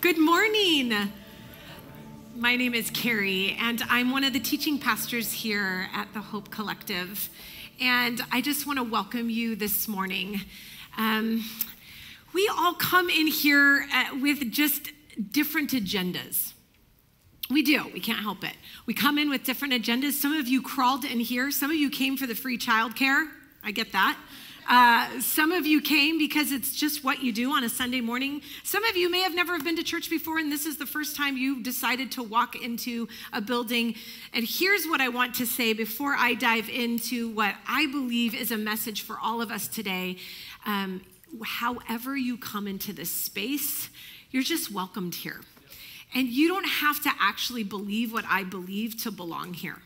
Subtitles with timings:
[0.00, 0.94] Good morning.
[2.36, 6.52] My name is Carrie, and I'm one of the teaching pastors here at the Hope
[6.52, 7.28] Collective.
[7.80, 10.42] And I just want to welcome you this morning.
[10.96, 11.44] Um,
[12.32, 14.92] we all come in here uh, with just
[15.32, 16.52] different agendas.
[17.50, 17.90] We do.
[17.92, 18.54] We can't help it.
[18.86, 20.12] We come in with different agendas.
[20.12, 21.50] Some of you crawled in here.
[21.50, 23.26] Some of you came for the free childcare.
[23.64, 24.16] I get that.
[24.68, 28.42] Uh, some of you came because it's just what you do on a Sunday morning.
[28.64, 31.16] Some of you may have never been to church before, and this is the first
[31.16, 33.94] time you've decided to walk into a building.
[34.34, 38.50] And here's what I want to say before I dive into what I believe is
[38.50, 40.18] a message for all of us today.
[40.66, 41.00] Um,
[41.42, 43.88] however, you come into this space,
[44.30, 45.40] you're just welcomed here.
[46.14, 49.78] And you don't have to actually believe what I believe to belong here.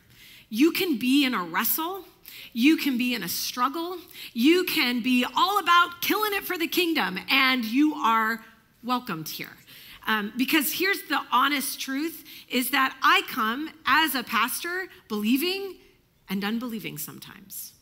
[0.48, 2.04] You can be in a wrestle
[2.52, 3.98] you can be in a struggle.
[4.32, 8.44] You can be all about killing it for the kingdom, and you are
[8.82, 9.56] welcomed here.
[10.06, 15.76] Um, because here's the honest truth is that I come as a pastor believing
[16.28, 17.72] and unbelieving sometimes.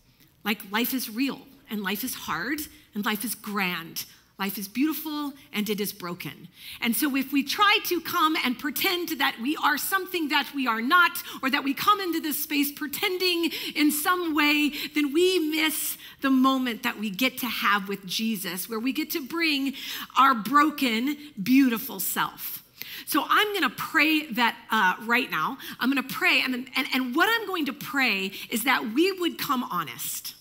[0.44, 2.60] Like life is real and life is hard
[2.94, 4.04] and life is grand.
[4.40, 6.48] Life is beautiful and it is broken.
[6.80, 10.66] And so, if we try to come and pretend that we are something that we
[10.66, 15.38] are not, or that we come into this space pretending in some way, then we
[15.38, 19.74] miss the moment that we get to have with Jesus, where we get to bring
[20.18, 22.64] our broken, beautiful self.
[23.04, 25.58] So I'm going to pray that uh, right now.
[25.78, 29.12] I'm going to pray, and, and, and what I'm going to pray is that we
[29.12, 30.34] would come honest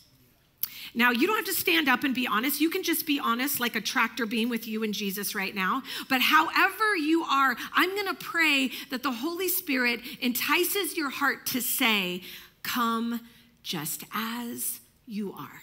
[1.00, 2.60] now, you don't have to stand up and be honest.
[2.60, 5.82] You can just be honest, like a tractor beam with you and Jesus right now.
[6.10, 11.46] But however you are, I'm going to pray that the Holy Spirit entices your heart
[11.48, 12.22] to say,
[12.64, 13.22] Come
[13.64, 15.62] just as you are.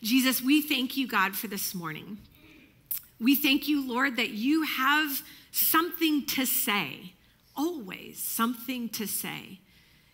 [0.00, 2.18] Jesus, we thank you, God, for this morning.
[3.18, 7.14] We thank you, Lord, that you have something to say,
[7.56, 9.58] always something to say.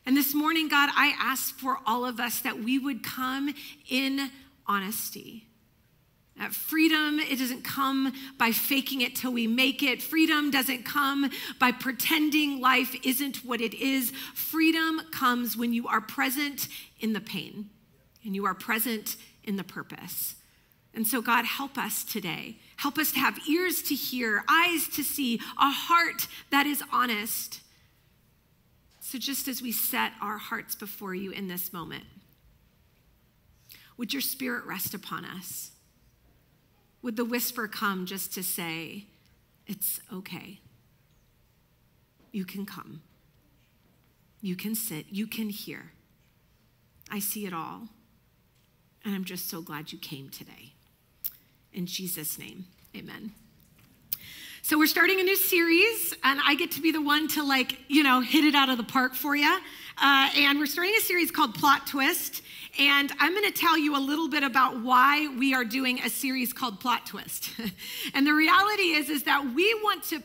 [0.09, 3.55] And this morning, God, I ask for all of us that we would come
[3.91, 4.31] in
[4.67, 5.49] honesty.
[6.39, 10.01] That freedom, it doesn't come by faking it till we make it.
[10.01, 11.31] Freedom doesn't come
[11.61, 14.11] by pretending life isn't what it is.
[14.35, 16.69] Freedom comes when you are present
[16.99, 17.69] in the pain
[18.25, 20.37] and you are present in the purpose.
[20.95, 22.57] And so, God, help us today.
[22.77, 27.61] Help us to have ears to hear, eyes to see, a heart that is honest.
[29.11, 32.05] So, just as we set our hearts before you in this moment,
[33.97, 35.71] would your spirit rest upon us?
[37.01, 39.07] Would the whisper come just to say,
[39.67, 40.61] It's okay?
[42.33, 43.01] You can come.
[44.43, 45.07] You can sit.
[45.09, 45.93] You can hear.
[47.11, 47.89] I see it all.
[49.07, 50.75] And I'm just so glad you came today.
[51.73, 53.33] In Jesus' name, amen.
[54.69, 57.79] So we're starting a new series, and I get to be the one to like,
[57.89, 59.51] you know, hit it out of the park for you.
[59.97, 62.43] Uh, and we're starting a series called Plot Twist.
[62.79, 66.11] And I'm going to tell you a little bit about why we are doing a
[66.11, 67.49] series called Plot Twist.
[68.15, 70.23] and the reality is, is that we want to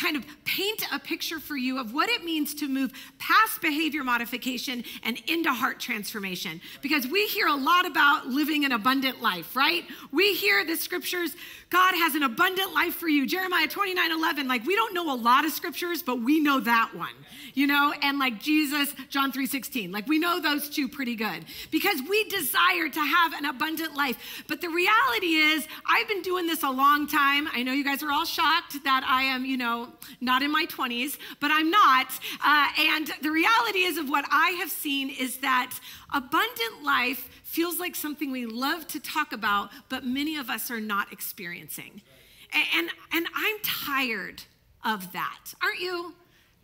[0.00, 4.02] kind of paint a picture for you of what it means to move past behavior
[4.02, 6.60] modification and into heart transformation.
[6.80, 9.84] Because we hear a lot about living an abundant life, right?
[10.10, 11.34] We hear the scriptures,
[11.68, 13.26] God has an abundant life for you.
[13.26, 16.92] Jeremiah 29 11, like we don't know a lot of scriptures, but we know that
[16.94, 17.14] one,
[17.54, 17.92] you know?
[18.02, 22.24] And like Jesus, John 3 16, like we know those two pretty good because we
[22.24, 24.44] desire to have an abundant life.
[24.48, 27.48] But the reality is, I've been doing this a long time.
[27.52, 29.89] I know you guys are all shocked that I am, you know,
[30.20, 32.08] not in my 20s, but I'm not.
[32.44, 35.78] Uh, and the reality is, of what I have seen is that
[36.12, 40.80] abundant life feels like something we love to talk about, but many of us are
[40.80, 42.02] not experiencing.
[42.52, 44.42] And, and, and I'm tired
[44.84, 46.14] of that, aren't you?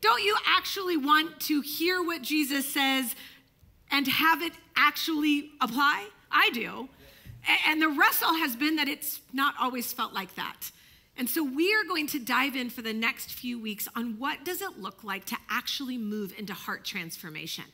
[0.00, 3.14] Don't you actually want to hear what Jesus says
[3.90, 6.08] and have it actually apply?
[6.30, 6.88] I do.
[7.66, 10.70] And the wrestle has been that it's not always felt like that.
[11.16, 14.44] And so we are going to dive in for the next few weeks on what
[14.44, 17.64] does it look like to actually move into heart transformation.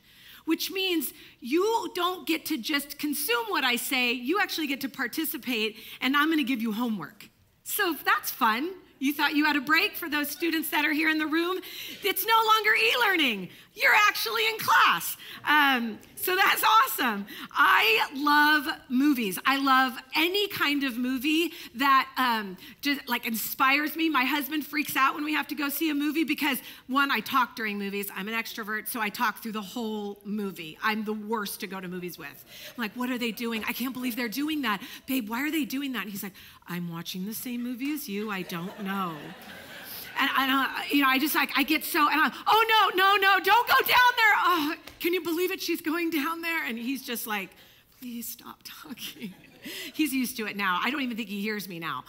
[0.45, 4.89] Which means you don't get to just consume what I say, you actually get to
[4.89, 7.29] participate, and I'm gonna give you homework.
[7.65, 8.71] So if that's fun.
[8.99, 11.59] You thought you had a break for those students that are here in the room.
[12.05, 15.17] It's no longer e learning, you're actually in class.
[15.45, 17.27] Um, so that's awesome.
[17.51, 19.39] I love movies.
[19.45, 24.09] I love any kind of movie that um, just like inspires me.
[24.09, 27.21] My husband freaks out when we have to go see a movie because one, I
[27.21, 28.09] talk during movies.
[28.15, 30.79] I'm an extrovert, so I talk through the whole movie.
[30.83, 32.45] I'm the worst to go to movies with.
[32.77, 33.65] I'm like, what are they doing?
[33.67, 34.81] I can't believe they're doing that.
[35.07, 36.03] Babe, why are they doing that?
[36.03, 36.35] And he's like,
[36.69, 38.31] I'm watching the same movie as you.
[38.31, 39.17] I don't know no.
[40.19, 42.97] And, and uh, you know, I just like, I get so, and I'm, oh no,
[42.97, 44.35] no, no, don't go down there.
[44.45, 45.61] Oh, can you believe it?
[45.61, 46.65] She's going down there.
[46.65, 47.51] And he's just like,
[48.01, 49.35] please stop talking.
[49.95, 50.81] he's used to it now.
[50.83, 52.05] I don't even think he hears me now.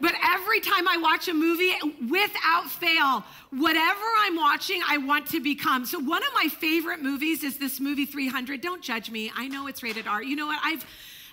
[0.00, 1.72] But every time I watch a movie,
[2.10, 5.86] without fail, whatever I'm watching, I want to become.
[5.86, 8.60] So one of my favorite movies is this movie 300.
[8.60, 9.32] Don't judge me.
[9.34, 10.22] I know it's rated R.
[10.22, 10.60] You know what?
[10.62, 10.84] I've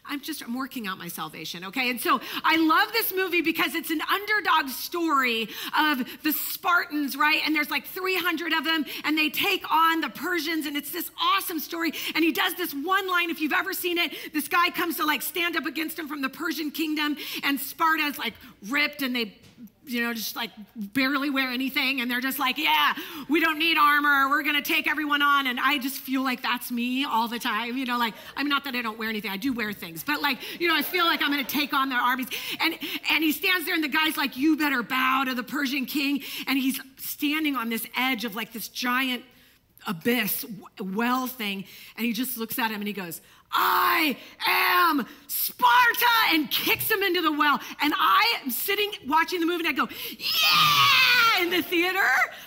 [0.06, 1.90] I'm just I'm working out my salvation, okay?
[1.90, 5.48] And so I love this movie because it's an underdog story
[5.78, 7.42] of the Spartans, right?
[7.46, 11.10] And there's like 300 of them and they take on the Persians and it's this
[11.22, 14.70] awesome story and he does this one line if you've ever seen it, this guy
[14.72, 18.34] comes to like stand up against him from the Persian kingdom and Sparta's like
[18.70, 19.34] ripped and they
[19.86, 22.02] you know, just like barely wear anything.
[22.02, 22.94] And they're just like, yeah,
[23.30, 24.30] we don't need armor.
[24.30, 25.48] We're going to take everyone on.
[25.48, 27.78] And I just feel like that's me all the time.
[27.78, 29.32] You know, like, I'm not that I don't wear anything.
[29.32, 30.04] I do wear things.
[30.04, 32.28] But like, you know, I feel like I'm going to take on their armies.
[32.60, 32.78] And,
[33.12, 36.22] and he stands there and the guy's like, you better bow to the Persian king.
[36.48, 39.24] And he's standing on this edge of like this giant
[39.86, 40.46] abyss
[40.80, 41.66] well thing.
[41.98, 43.22] And he just looks at him and he goes,
[43.54, 44.18] I
[44.48, 47.60] am Sparta, and kicks him into the well.
[47.82, 52.00] And I am sitting watching the movie and I go, yeah, in the theater.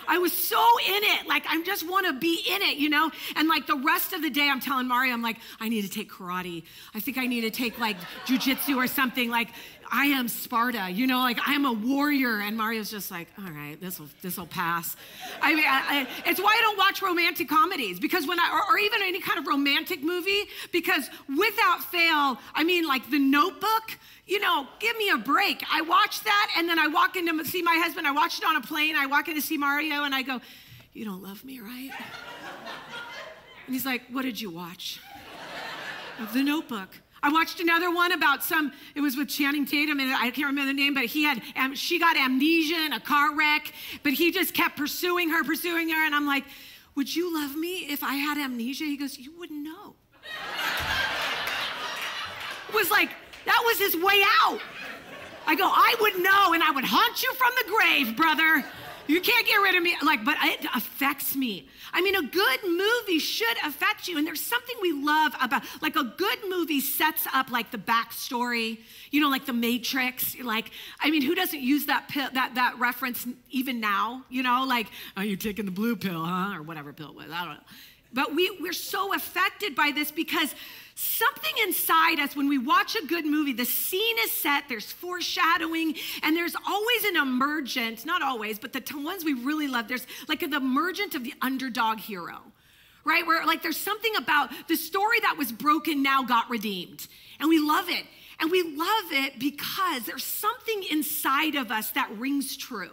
[0.07, 1.27] I was so in it.
[1.27, 3.11] Like, I just want to be in it, you know?
[3.35, 5.89] And like the rest of the day, I'm telling Mario, I'm like, I need to
[5.89, 6.63] take karate.
[6.95, 9.29] I think I need to take like jujitsu or something.
[9.29, 9.49] Like,
[9.91, 12.41] I am Sparta, you know, like I'm a warrior.
[12.41, 14.95] And Mario's just like, all right, this will this will pass.
[15.41, 18.73] I mean, I, I, it's why I don't watch romantic comedies because when I, or,
[18.73, 23.97] or, even any kind of romantic movie, because without fail, I mean, like The Notebook.
[24.29, 25.63] You know, give me a break.
[25.71, 28.05] I watch that, and then I walk in to see my husband.
[28.05, 28.93] I watch it on a plane.
[28.97, 30.41] I walk in to see Mario, and I go,
[30.91, 31.91] "You don't love me, right?"
[33.65, 34.99] And he's like, "What did you watch?"
[36.33, 36.89] The Notebook.
[37.27, 40.71] I watched another one about some, it was with Channing Tatum, and I can't remember
[40.71, 41.41] the name, but he had,
[41.73, 46.05] she got amnesia in a car wreck, but he just kept pursuing her, pursuing her,
[46.05, 46.45] and I'm like,
[46.95, 48.85] would you love me if I had amnesia?
[48.85, 49.95] He goes, you wouldn't know.
[52.69, 53.09] it was like,
[53.43, 54.61] that was his way out.
[55.45, 58.63] I go, I would know, and I would haunt you from the grave, brother.
[59.07, 59.95] You can't get rid of me.
[60.03, 61.67] Like, but it affects me.
[61.93, 64.17] I mean, a good movie should affect you.
[64.17, 68.79] And there's something we love about, like, a good movie sets up, like, the backstory,
[69.11, 70.37] you know, like The Matrix.
[70.39, 74.23] Like, I mean, who doesn't use that pill, that, that reference even now?
[74.29, 76.57] You know, like, are oh, you taking the blue pill, huh?
[76.57, 77.31] Or whatever pill it was.
[77.31, 77.63] I don't know.
[78.13, 80.53] But we, we're so affected by this because
[80.99, 85.93] something inside us when we watch a good movie the scene is set there's foreshadowing
[86.23, 90.07] and there's always an emergent not always but the t- ones we really love there's
[90.27, 92.41] like an emergent of the underdog hero
[93.07, 93.25] right?
[93.25, 97.07] Where like there's something about the story that was broken now got redeemed
[97.39, 98.05] and we love it.
[98.39, 102.91] And we love it because there's something inside of us that rings true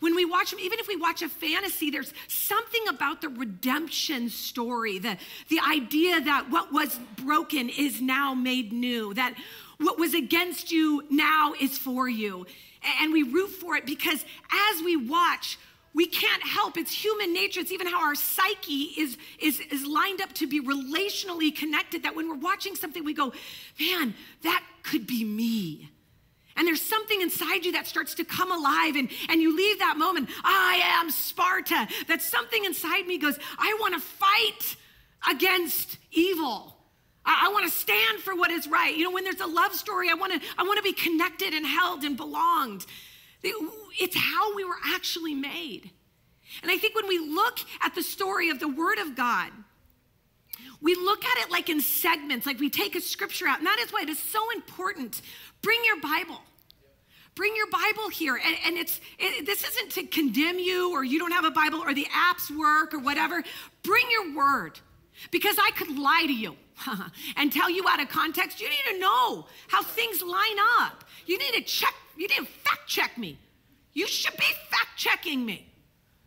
[0.00, 4.28] when we watch them, even if we watch a fantasy, there's something about the redemption
[4.28, 5.16] story, the,
[5.48, 9.34] the idea that what was broken is now made new, that
[9.78, 12.46] what was against you now is for you.
[13.00, 15.58] And we root for it because as we watch,
[15.94, 20.20] we can't help it's human nature it's even how our psyche is, is is lined
[20.20, 23.32] up to be relationally connected that when we're watching something we go
[23.80, 25.90] man that could be me
[26.58, 29.96] and there's something inside you that starts to come alive, and, and you leave that
[29.96, 31.86] moment, I am Sparta.
[32.08, 34.76] That something inside me goes, I want to fight
[35.30, 36.76] against evil.
[37.24, 38.94] I, I want to stand for what is right.
[38.94, 41.54] You know, when there's a love story, I want to I want to be connected
[41.54, 42.84] and held and belonged.
[43.42, 45.90] It's how we were actually made.
[46.62, 49.52] And I think when we look at the story of the Word of God,
[50.80, 53.58] we look at it like in segments, like we take a scripture out.
[53.58, 55.22] And that is why it is so important.
[55.62, 56.40] Bring your Bible.
[57.34, 58.34] Bring your Bible here.
[58.34, 61.80] And, and it's it, this isn't to condemn you or you don't have a Bible
[61.80, 63.42] or the apps work or whatever.
[63.82, 64.80] Bring your word.
[65.30, 66.56] Because I could lie to you
[67.36, 68.60] and tell you out of context.
[68.60, 71.04] You need to know how things line up.
[71.26, 73.38] You need to check, you need to fact check me.
[73.92, 75.66] You should be fact checking me.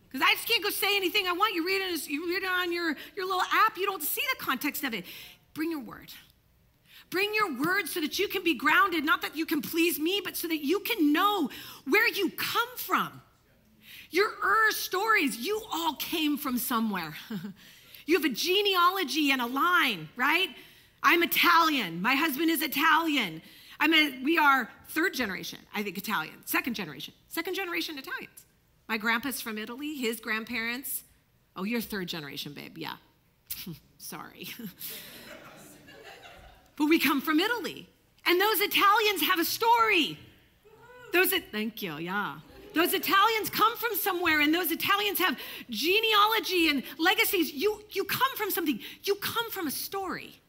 [0.08, 1.54] Because I just can't go say anything I want.
[1.54, 4.44] You read it, you read it on your, your little app, you don't see the
[4.44, 5.04] context of it.
[5.54, 6.12] Bring your word.
[7.12, 10.22] Bring your word so that you can be grounded, not that you can please me,
[10.24, 11.50] but so that you can know
[11.84, 13.20] where you come from.
[14.10, 17.14] Your Ur stories, you all came from somewhere.
[18.06, 20.48] you have a genealogy and a line, right?
[21.02, 22.00] I'm Italian.
[22.00, 23.42] My husband is Italian.
[23.78, 26.36] I mean, we are third generation, I think, Italian.
[26.46, 27.12] Second generation.
[27.28, 28.46] Second generation Italians.
[28.88, 31.02] My grandpa's from Italy, his grandparents.
[31.56, 32.78] Oh, you're third generation, babe.
[32.78, 32.94] Yeah.
[33.98, 34.48] Sorry.
[36.82, 37.88] but we come from Italy.
[38.26, 40.18] And those Italians have a story.
[41.12, 42.38] those, thank you, yeah.
[42.74, 45.38] Those Italians come from somewhere, and those Italians have
[45.70, 47.52] genealogy and legacies.
[47.52, 50.40] You, you come from something, you come from a story.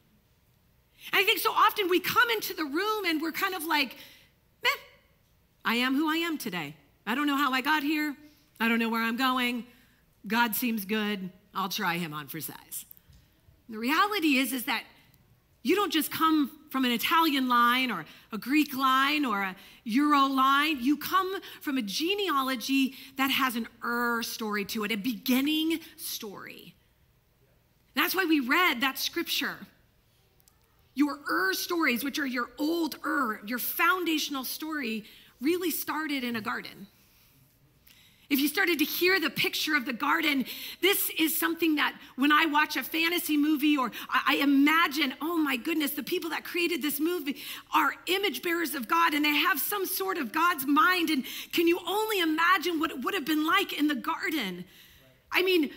[1.12, 3.96] And I think so often we come into the room and we're kind of like,
[4.64, 4.70] meh,
[5.64, 6.74] I am who I am today.
[7.06, 8.16] I don't know how I got here.
[8.58, 9.66] I don't know where I'm going.
[10.26, 11.30] God seems good.
[11.54, 12.86] I'll try him on for size.
[13.68, 14.82] The reality is, is that
[15.64, 20.26] you don't just come from an Italian line or a Greek line or a Euro
[20.26, 20.78] line.
[20.80, 26.74] You come from a genealogy that has an er story to it, a beginning story.
[27.96, 29.56] That's why we read that scripture.
[30.94, 35.04] Your er stories, which are your old er, your foundational story,
[35.40, 36.88] really started in a garden.
[38.34, 40.44] If you started to hear the picture of the garden,
[40.82, 45.54] this is something that when I watch a fantasy movie or I imagine, oh my
[45.54, 47.36] goodness, the people that created this movie
[47.72, 51.10] are image bearers of God and they have some sort of God's mind.
[51.10, 51.22] And
[51.52, 54.64] can you only imagine what it would have been like in the garden?
[55.30, 55.70] I mean,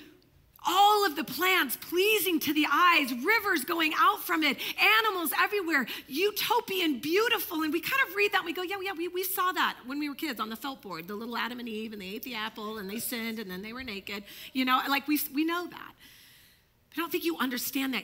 [0.67, 4.57] all of the plants pleasing to the eyes, rivers going out from it,
[4.99, 7.63] animals everywhere, utopian, beautiful.
[7.63, 9.77] And we kind of read that and we go, yeah, yeah, we, we saw that
[9.85, 12.07] when we were kids on the felt board, the little Adam and Eve, and they
[12.07, 14.23] ate the apple and they sinned and then they were naked.
[14.53, 15.93] You know, like we, we know that.
[16.89, 18.03] But I don't think you understand that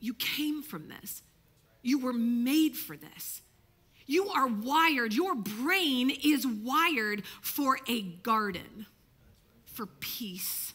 [0.00, 1.22] you came from this,
[1.82, 3.40] you were made for this.
[4.10, 8.86] You are wired, your brain is wired for a garden,
[9.66, 10.67] for peace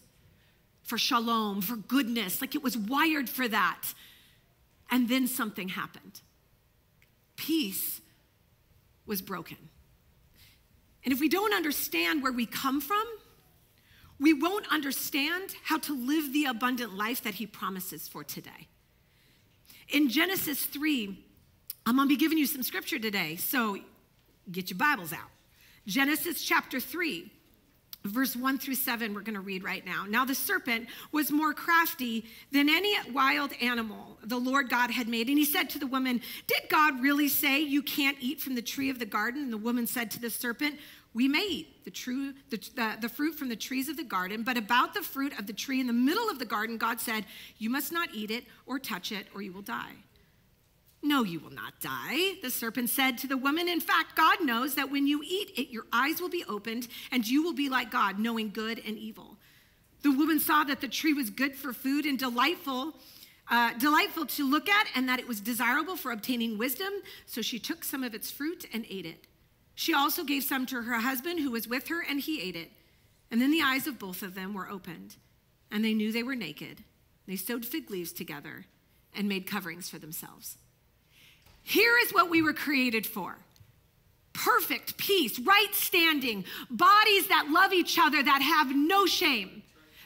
[0.84, 3.94] for shalom, for goodness, like it was wired for that.
[4.92, 6.22] And then something happened.
[7.36, 8.02] Peace
[9.06, 9.58] was broken.
[11.04, 13.04] And if we don't understand where we come from,
[14.20, 18.68] we won't understand how to live the abundant life that he promises for today.
[19.90, 21.18] In Genesis 3,
[21.86, 23.78] I'm gonna be giving you some scripture today, so
[24.52, 25.30] get your Bibles out.
[25.86, 27.32] Genesis chapter 3
[28.06, 30.06] verse 1 through 7 we're going to read right now.
[30.08, 35.28] Now the serpent was more crafty than any wild animal the lord god had made.
[35.28, 38.62] And he said to the woman did god really say you can't eat from the
[38.62, 39.44] tree of the garden?
[39.44, 40.80] And the woman said to the serpent
[41.16, 44.44] we may eat the, true, the, the, the fruit from the trees of the garden
[44.44, 47.26] but about the fruit of the tree in the middle of the garden god said
[47.58, 49.94] you must not eat it or touch it or you will die
[51.04, 53.68] no, you will not die, the serpent said to the woman.
[53.68, 57.28] In fact, God knows that when you eat it, your eyes will be opened and
[57.28, 59.38] you will be like God, knowing good and evil.
[60.02, 62.94] The woman saw that the tree was good for food and delightful,
[63.50, 66.94] uh, delightful to look at, and that it was desirable for obtaining wisdom.
[67.26, 69.28] So she took some of its fruit and ate it.
[69.76, 72.72] She also gave some to her husband who was with her, and he ate it.
[73.32, 75.16] And then the eyes of both of them were opened,
[75.72, 76.84] and they knew they were naked.
[77.26, 78.66] They sewed fig leaves together
[79.16, 80.58] and made coverings for themselves.
[81.64, 83.38] Here is what we were created for
[84.34, 89.62] perfect peace, right standing, bodies that love each other, that have no shame.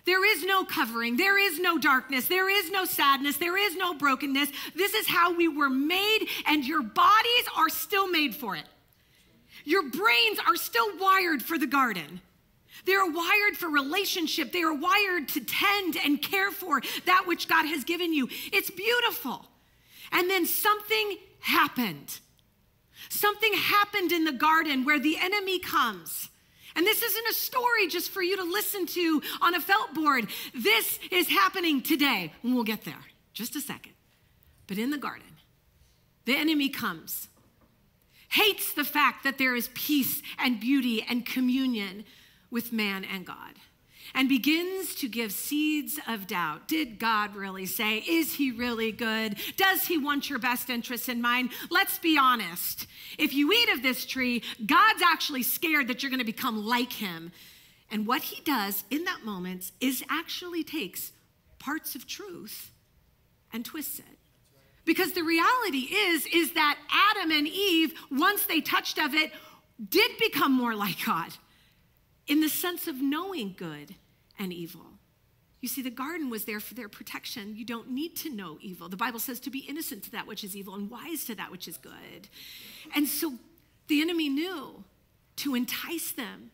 [0.06, 1.18] There is no covering.
[1.18, 2.28] There is no darkness.
[2.28, 3.38] There is no sadness.
[3.38, 4.50] There is no brokenness.
[4.76, 8.64] This is how we were made, and your bodies are still made for it.
[9.66, 12.22] Your brains are still wired for the garden.
[12.86, 14.54] They are wired for relationship.
[14.54, 18.30] They are wired to tend and care for that which God has given you.
[18.54, 19.46] It's beautiful.
[20.14, 22.20] And then something happened.
[23.10, 26.30] Something happened in the garden where the enemy comes.
[26.76, 30.28] And this isn't a story just for you to listen to on a felt board.
[30.54, 32.32] This is happening today.
[32.44, 33.06] And we'll get there.
[33.34, 33.94] Just a second.
[34.68, 35.28] But in the garden,
[36.26, 37.30] the enemy comes,
[38.30, 42.04] hates the fact that there is peace and beauty and communion
[42.52, 43.57] with man and God
[44.18, 46.68] and begins to give seeds of doubt.
[46.68, 48.00] Did God really say?
[48.00, 49.38] Is he really good?
[49.58, 51.52] Does he want your best interests in mind?
[51.70, 52.88] Let's be honest.
[53.20, 56.94] If you eat of this tree, God's actually scared that you're going to become like
[56.94, 57.32] him.
[57.92, 61.12] And what he does in that moment is actually takes
[61.60, 62.72] parts of truth
[63.54, 64.18] and twists it.
[64.84, 69.32] Because the reality is is that Adam and Eve once they touched of it
[69.90, 71.34] did become more like God
[72.26, 73.94] in the sense of knowing good
[74.40, 74.86] and evil.
[75.60, 77.56] You see, the garden was there for their protection.
[77.56, 78.90] You don't need to know evil.
[78.90, 81.52] The Bible says to be innocent to that which is evil and wise to that
[81.52, 82.28] which is good.
[82.96, 83.34] And so
[83.88, 84.84] the enemy knew
[85.38, 86.52] to entice them,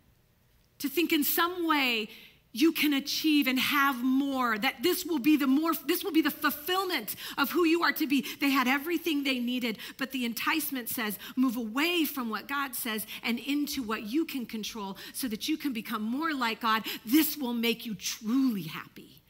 [0.80, 2.10] to think in some way
[2.54, 6.22] you can achieve and have more that this will be the more this will be
[6.22, 8.26] the fulfillment of who you are to be.
[8.40, 13.06] They had everything they needed but the enticement says move away from what god says
[13.24, 16.84] and into what you can control so that you can become more like god.
[17.06, 19.24] This will make you truly happy.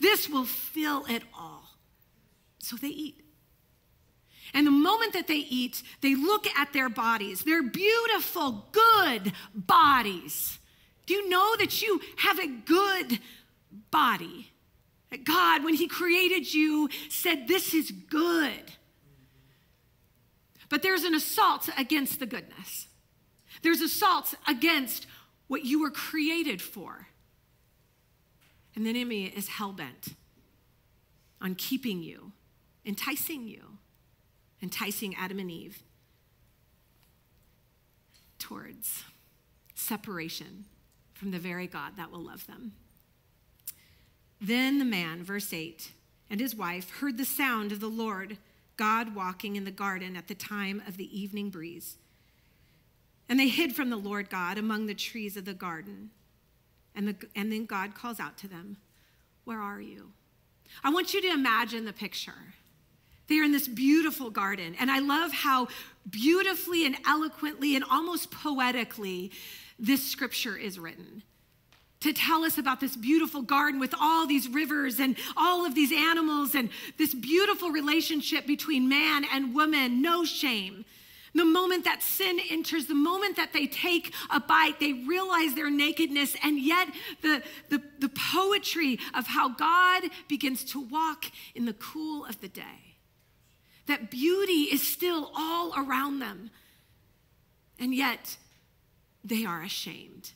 [0.00, 1.64] This will fill it all.
[2.58, 3.24] So they eat.
[4.54, 10.57] And the moment that they eat, they look at their bodies, their beautiful, good bodies.
[11.08, 13.18] Do you know that you have a good
[13.90, 14.52] body?
[15.08, 18.72] That God, when He created you, said, This is good.
[20.68, 22.88] But there's an assault against the goodness,
[23.62, 25.06] there's assaults against
[25.46, 27.08] what you were created for.
[28.76, 30.08] And the enemy is hell bent
[31.40, 32.32] on keeping you,
[32.84, 33.78] enticing you,
[34.62, 35.82] enticing Adam and Eve
[38.38, 39.04] towards
[39.74, 40.66] separation
[41.18, 42.72] from the very God that will love them.
[44.40, 45.90] Then the man, verse 8,
[46.30, 48.38] and his wife heard the sound of the Lord
[48.76, 51.96] God walking in the garden at the time of the evening breeze.
[53.28, 56.10] And they hid from the Lord God among the trees of the garden.
[56.94, 58.76] And, the, and then God calls out to them,
[59.44, 60.12] Where are you?
[60.84, 62.54] I want you to imagine the picture.
[63.26, 64.76] They are in this beautiful garden.
[64.78, 65.68] And I love how
[66.08, 69.32] beautifully and eloquently and almost poetically
[69.78, 71.22] this scripture is written
[72.00, 75.92] to tell us about this beautiful garden with all these rivers and all of these
[75.92, 80.84] animals and this beautiful relationship between man and woman, no shame.
[81.34, 85.70] The moment that sin enters, the moment that they take a bite, they realize their
[85.70, 86.88] nakedness, and yet
[87.22, 92.48] the, the, the poetry of how God begins to walk in the cool of the
[92.48, 92.96] day.
[93.86, 96.50] That beauty is still all around them,
[97.78, 98.36] and yet
[99.28, 100.32] they are ashamed.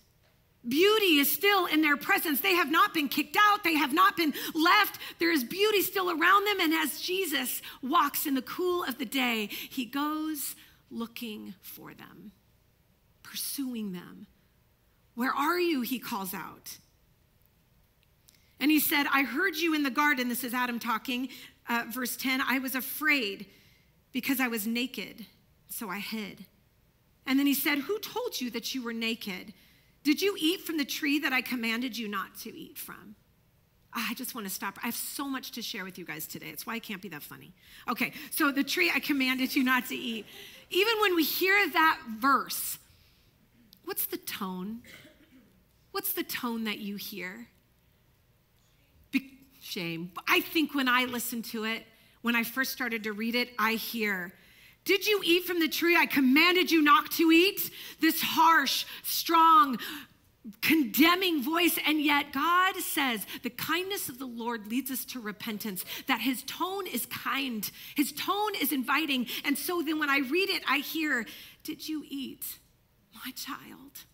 [0.67, 2.41] Beauty is still in their presence.
[2.41, 3.65] They have not been kicked out.
[3.65, 4.99] They have not been left.
[5.19, 6.61] There is beauty still around them.
[6.61, 10.55] And as Jesus walks in the cool of the day, he goes
[10.89, 12.31] looking for them,
[13.25, 14.29] pursuing them.
[15.15, 15.81] Where are you?
[15.81, 16.79] He calls out.
[18.61, 20.29] And he said, I heard you in the garden.
[20.29, 21.29] This is Adam talking.
[21.69, 23.47] Uh, verse 10 I was afraid
[24.13, 25.27] because I was naked,
[25.69, 26.45] so I hid.
[27.27, 29.53] And then he said, Who told you that you were naked?
[30.05, 33.15] Did you eat from the tree that I commanded you not to eat from?
[33.95, 34.79] Ah, I just want to stop.
[34.83, 36.49] I have so much to share with you guys today.
[36.49, 37.53] It's why I can't be that funny.
[37.89, 40.25] Okay, so the tree I commanded you not to eat.
[40.71, 42.79] Even when we hear that verse,
[43.85, 44.81] what's the tone?
[45.91, 47.49] What's the tone that you hear?
[49.11, 50.11] Be- shame.
[50.27, 51.85] I think when I listen to it,
[52.23, 54.33] when I first started to read it, I hear,
[54.85, 57.71] did you eat from the tree I commanded you not to eat?
[58.01, 59.79] This harsh, strong,
[60.61, 61.79] condemning voice.
[61.87, 66.43] And yet, God says the kindness of the Lord leads us to repentance, that his
[66.43, 69.27] tone is kind, his tone is inviting.
[69.45, 71.27] And so then when I read it, I hear,
[71.63, 72.59] Did you eat,
[73.25, 74.05] my child?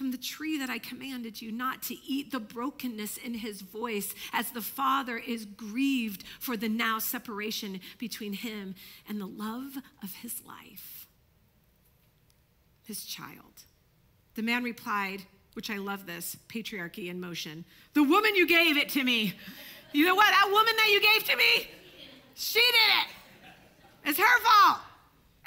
[0.00, 4.14] From the tree that I commanded you not to eat, the brokenness in his voice
[4.32, 8.74] as the father is grieved for the now separation between him
[9.06, 11.06] and the love of his life,
[12.86, 13.64] his child.
[14.36, 15.20] The man replied,
[15.52, 17.66] which I love this patriarchy in motion.
[17.92, 19.34] The woman you gave it to me.
[19.92, 20.30] You know what?
[20.30, 21.68] That woman that you gave to me,
[22.34, 24.08] she did it.
[24.08, 24.78] It's her fault.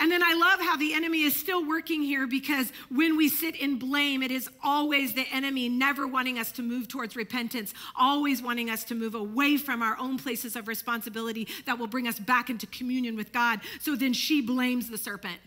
[0.04, 3.56] And then I love how the enemy is still working here because when we sit
[3.56, 8.42] in blame, it is always the enemy never wanting us to move towards repentance, always
[8.42, 12.20] wanting us to move away from our own places of responsibility that will bring us
[12.20, 13.62] back into communion with God.
[13.80, 15.40] So then she blames the serpent.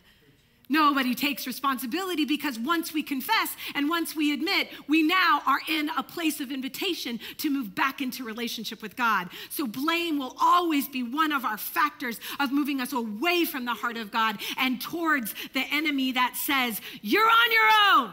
[0.68, 5.90] Nobody takes responsibility because once we confess and once we admit, we now are in
[5.90, 9.29] a place of invitation to move back into relationship with God.
[9.48, 13.74] So blame will always be one of our factors of moving us away from the
[13.74, 18.12] heart of God and towards the enemy that says, You're on your own.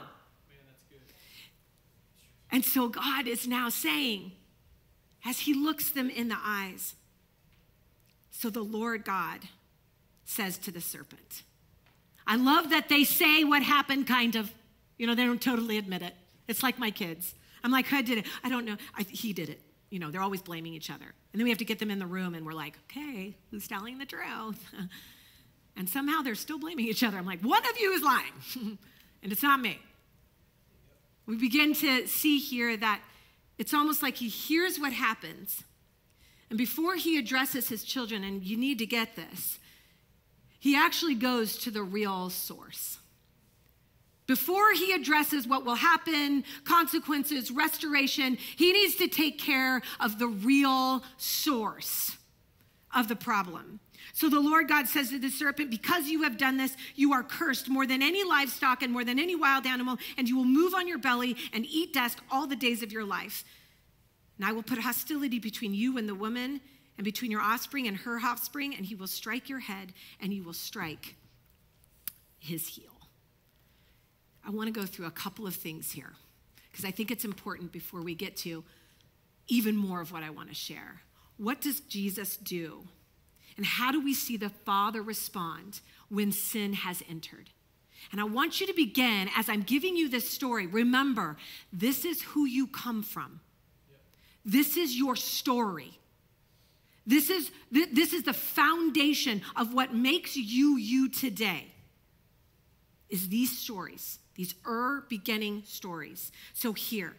[2.51, 4.31] and so God is now saying,
[5.25, 6.93] as he looks them in the eyes,
[8.29, 9.39] so the Lord God
[10.23, 11.41] says to the serpent,
[12.25, 14.51] I love that they say what happened, kind of.
[14.97, 16.13] You know, they don't totally admit it.
[16.47, 17.33] It's like my kids.
[17.63, 18.25] I'm like, I did it.
[18.43, 18.77] I don't know.
[18.95, 19.62] I, he did it.
[19.89, 21.05] You know, they're always blaming each other.
[21.05, 23.67] And then we have to get them in the room and we're like, okay, who's
[23.67, 24.73] telling the truth?
[25.77, 27.17] and somehow they're still blaming each other.
[27.17, 28.33] I'm like, one of you is lying,
[29.23, 29.79] and it's not me.
[31.25, 33.01] We begin to see here that
[33.57, 35.63] it's almost like he hears what happens.
[36.49, 39.59] And before he addresses his children, and you need to get this,
[40.63, 42.97] he actually goes to the real source.
[44.28, 50.28] Before he addresses what will happen, consequences, restoration, he needs to take care of the
[50.28, 52.15] real source
[52.95, 53.82] of the problem.
[54.13, 57.23] So the Lord God says to the serpent, Because you have done this, you are
[57.23, 60.73] cursed more than any livestock and more than any wild animal, and you will move
[60.73, 63.43] on your belly and eat dust all the days of your life.
[64.38, 66.62] And I will put hostility between you and the woman
[66.97, 70.43] and between your offspring and her offspring, and he will strike your head, and you
[70.43, 71.15] will strike
[72.39, 72.91] his heel.
[74.45, 76.13] I want to go through a couple of things here
[76.71, 78.63] because I think it's important before we get to
[79.47, 81.01] even more of what I want to share.
[81.38, 82.84] What does Jesus do?
[83.56, 87.49] And how do we see the Father respond when sin has entered?
[88.12, 90.67] And I want you to begin as I'm giving you this story.
[90.67, 91.38] Remember,
[91.71, 93.39] this is who you come from.
[94.43, 95.99] This is your story.
[97.05, 101.67] This is, this is the foundation of what makes you you today.
[103.09, 106.31] Is these stories, these er beginning stories.
[106.53, 107.15] So here,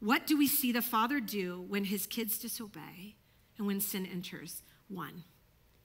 [0.00, 3.16] what do we see the Father do when his kids disobey
[3.58, 4.62] and when sin enters?
[4.88, 5.24] One,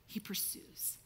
[0.06, 0.98] he pursues.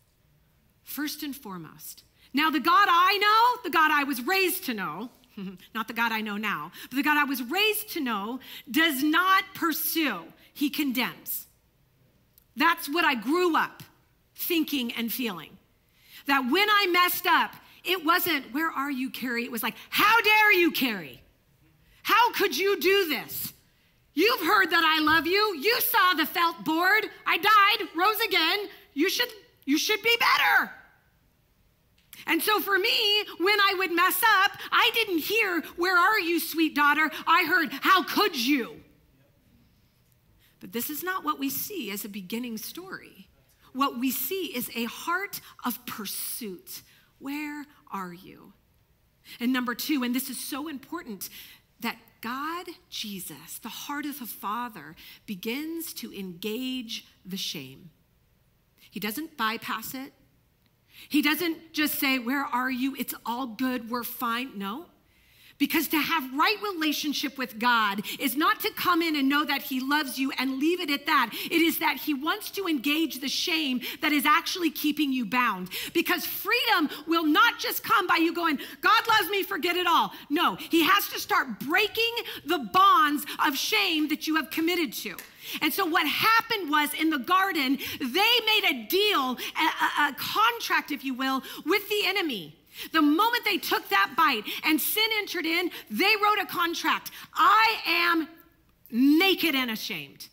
[0.84, 2.04] First and foremost.
[2.32, 5.10] Now, the God I know, the God I was raised to know,
[5.74, 9.02] not the God I know now, but the God I was raised to know, does
[9.02, 11.47] not pursue, he condemns.
[12.58, 13.82] That's what I grew up
[14.34, 15.56] thinking and feeling.
[16.26, 17.52] That when I messed up,
[17.84, 19.44] it wasn't, where are you, Carrie?
[19.44, 21.22] It was like, how dare you, Carrie?
[22.02, 23.52] How could you do this?
[24.14, 25.56] You've heard that I love you.
[25.56, 27.06] You saw the felt board.
[27.24, 28.68] I died, rose again.
[28.92, 29.28] You should,
[29.64, 30.72] you should be better.
[32.26, 36.40] And so for me, when I would mess up, I didn't hear, Where are you,
[36.40, 37.10] sweet daughter?
[37.26, 38.82] I heard, How could you?
[40.60, 43.28] But this is not what we see as a beginning story.
[43.72, 46.82] What we see is a heart of pursuit.
[47.18, 48.52] Where are you?
[49.40, 51.28] And number two, and this is so important,
[51.80, 57.90] that God, Jesus, the heart of the Father, begins to engage the shame.
[58.90, 60.12] He doesn't bypass it.
[61.08, 62.96] He doesn't just say, Where are you?
[62.98, 63.90] It's all good.
[63.90, 64.58] We're fine.
[64.58, 64.86] No.
[65.58, 69.62] Because to have right relationship with God is not to come in and know that
[69.62, 71.30] He loves you and leave it at that.
[71.32, 75.70] It is that He wants to engage the shame that is actually keeping you bound.
[75.92, 80.12] Because freedom will not just come by you going, God loves me, forget it all.
[80.30, 82.12] No, He has to start breaking
[82.46, 85.16] the bonds of shame that you have committed to.
[85.62, 90.90] And so, what happened was in the garden, they made a deal, a, a, contract,
[90.90, 92.57] if you will, with the enemy.
[92.92, 97.10] The moment they took that bite and sin entered in, they wrote a contract.
[97.34, 98.28] I am
[98.90, 100.28] naked and ashamed.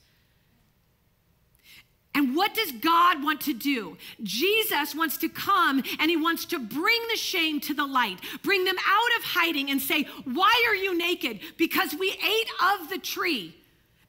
[2.16, 3.98] And what does God want to do?
[4.24, 8.64] Jesus wants to come and he wants to bring the shame to the light, bring
[8.64, 11.42] them out of hiding and say, Why are you naked?
[11.58, 13.54] Because we ate of the tree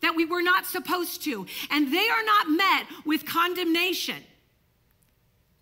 [0.02, 1.46] that we were not supposed to.
[1.68, 4.22] And they are not met with condemnation.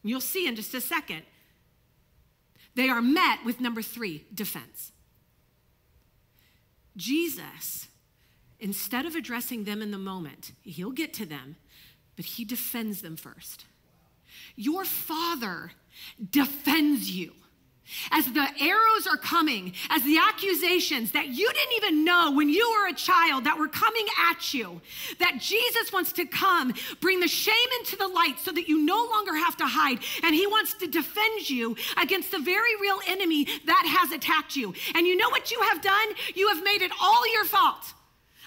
[0.02, 1.22] You'll see in just a second.
[2.74, 4.92] They are met with number three defense.
[6.96, 7.88] Jesus,
[8.58, 11.56] instead of addressing them in the moment, he'll get to them,
[12.16, 13.64] but he defends them first.
[14.56, 15.72] Your father
[16.30, 17.32] defends you.
[18.10, 22.68] As the arrows are coming, as the accusations that you didn't even know when you
[22.70, 24.80] were a child that were coming at you,
[25.18, 29.06] that Jesus wants to come, bring the shame into the light so that you no
[29.10, 29.98] longer have to hide.
[30.22, 34.74] And he wants to defend you against the very real enemy that has attacked you.
[34.94, 36.08] And you know what you have done?
[36.34, 37.94] You have made it all your fault.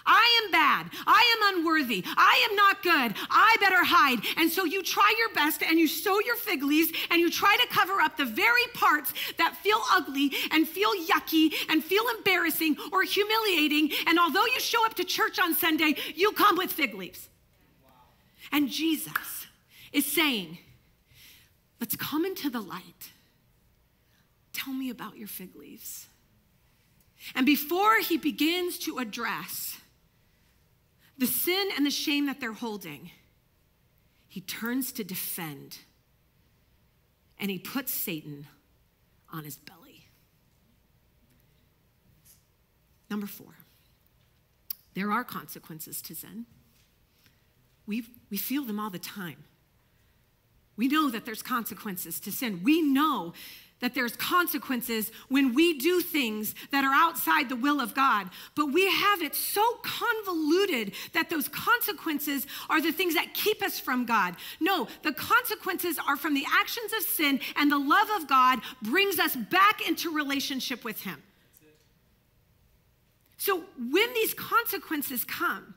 [0.08, 0.90] I am bad.
[1.06, 2.04] I am unworthy.
[2.06, 3.14] I am not good.
[3.30, 4.20] I better hide.
[4.38, 7.56] And so you try your best and you sow your fig leaves and you try
[7.58, 12.78] to cover up the very parts that feel ugly and feel yucky and feel embarrassing
[12.92, 13.92] or humiliating.
[14.08, 17.28] And although you show up to church on Sunday, you come with fig leaves.
[18.52, 19.48] And Jesus
[19.92, 20.58] is saying,
[21.80, 23.12] let's come into the light.
[24.54, 26.08] Tell me about your fig leaves.
[27.36, 29.77] And before he begins to address
[31.18, 33.12] the sin and the shame that they're holding,
[34.28, 35.80] he turns to defend
[37.40, 38.48] and he puts Satan
[39.32, 40.06] on his belly.
[43.10, 43.56] Number four,
[44.94, 46.46] there are consequences to sin.
[47.86, 49.44] We, we feel them all the time.
[50.76, 52.62] We know that there's consequences to sin.
[52.64, 53.34] We know
[53.80, 58.30] that there's consequences when we do things that are outside the will of God.
[58.56, 63.80] But we have it so convoluted that those consequences are the things that keep us
[63.80, 64.36] from God.
[64.60, 69.20] No, the consequences are from the actions of sin, and the love of God brings
[69.20, 71.22] us back into relationship with Him.
[73.38, 75.76] So when these consequences come,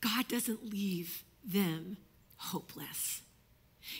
[0.00, 1.98] God doesn't leave them
[2.36, 3.22] hopeless.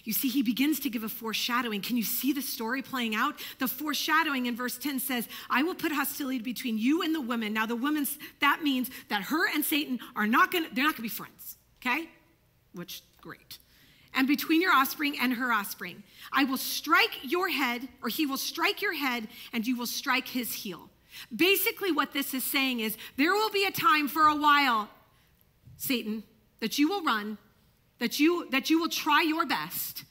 [0.04, 1.80] You see, he begins to give a foreshadowing.
[1.80, 3.34] Can you see the story playing out?
[3.58, 7.52] The foreshadowing in verse 10 says, I will put hostility between you and the woman.
[7.52, 11.02] Now, the woman's, that means that her and Satan are not gonna, they're not gonna
[11.02, 12.08] be friends, okay?
[12.74, 13.58] Which, great.
[14.14, 16.02] And between your offspring and her offspring,
[16.32, 20.28] I will strike your head, or he will strike your head, and you will strike
[20.28, 20.90] his heel.
[21.34, 24.88] Basically, what this is saying is there will be a time for a while,
[25.76, 26.24] Satan,
[26.60, 27.38] that you will run
[27.98, 30.04] that you, that you will try your best,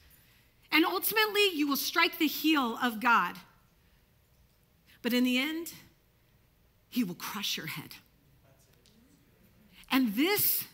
[0.71, 3.35] and ultimately you will strike the heel of God.
[5.01, 5.73] But in the end,
[6.89, 7.95] he will crush your head.
[9.91, 10.65] And this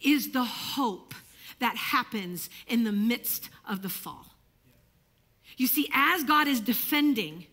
[0.00, 1.14] is the hope
[1.58, 4.26] that happens in the midst of the fall.
[5.56, 7.46] You see, as God is defending,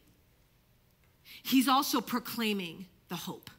[1.43, 3.49] he's also proclaiming the hope.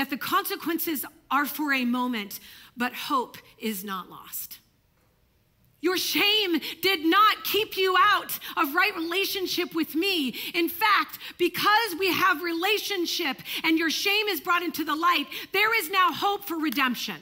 [0.00, 2.40] That the consequences are for a moment,
[2.74, 4.58] but hope is not lost.
[5.82, 10.34] Your shame did not keep you out of right relationship with me.
[10.54, 15.78] In fact, because we have relationship and your shame is brought into the light, there
[15.78, 17.16] is now hope for redemption.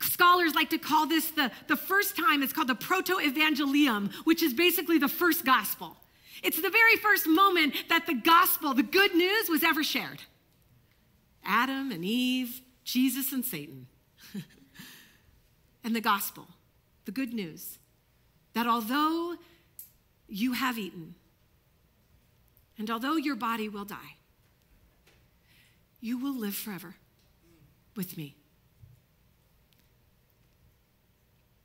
[0.00, 4.42] Scholars like to call this the, the first time, it's called the proto evangelium, which
[4.42, 5.96] is basically the first gospel.
[6.42, 10.20] It's the very first moment that the gospel, the good news, was ever shared.
[11.44, 13.86] Adam and Eve, Jesus and Satan.
[15.84, 16.46] and the gospel,
[17.04, 17.78] the good news
[18.54, 19.36] that although
[20.28, 21.14] you have eaten,
[22.76, 24.16] and although your body will die,
[26.00, 26.94] you will live forever
[27.96, 28.36] with me.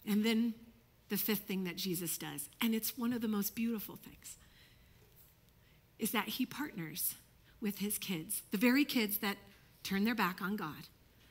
[0.05, 0.53] And then
[1.09, 4.37] the fifth thing that Jesus does, and it's one of the most beautiful things,
[5.99, 7.15] is that he partners
[7.61, 9.37] with his kids, the very kids that
[9.83, 10.87] turn their back on God.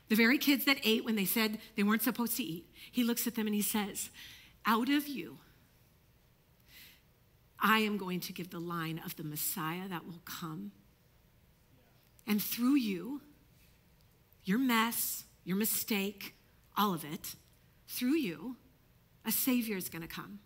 [0.09, 2.67] The very kids that ate when they said they weren't supposed to eat.
[2.91, 4.11] He looks at them and he says,
[4.67, 5.39] Out of you,
[7.59, 10.73] I am going to give the line of the Messiah that will come.
[12.27, 13.23] And through you,
[14.45, 16.35] your mess, your mistake,
[16.77, 17.35] all of it,
[17.89, 18.57] through you,
[19.25, 20.41] a Savior is going to come.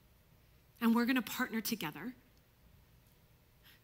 [0.81, 2.15] And we're going to partner together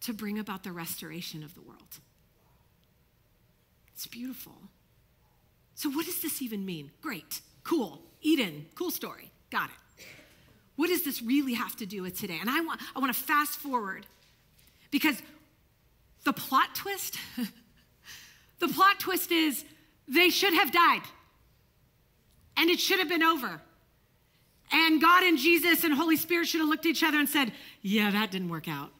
[0.02, 2.00] to bring about the restoration of the world.
[4.02, 4.56] It's beautiful.
[5.76, 6.90] So, what does this even mean?
[7.00, 10.04] Great, cool, Eden, cool story, got it.
[10.74, 12.38] What does this really have to do with today?
[12.40, 14.04] And I want, I want to fast forward
[14.90, 15.22] because
[16.24, 17.16] the plot twist,
[18.58, 19.64] the plot twist is
[20.08, 21.02] they should have died
[22.56, 23.60] and it should have been over.
[24.72, 27.52] And God and Jesus and Holy Spirit should have looked at each other and said,
[27.82, 28.90] Yeah, that didn't work out.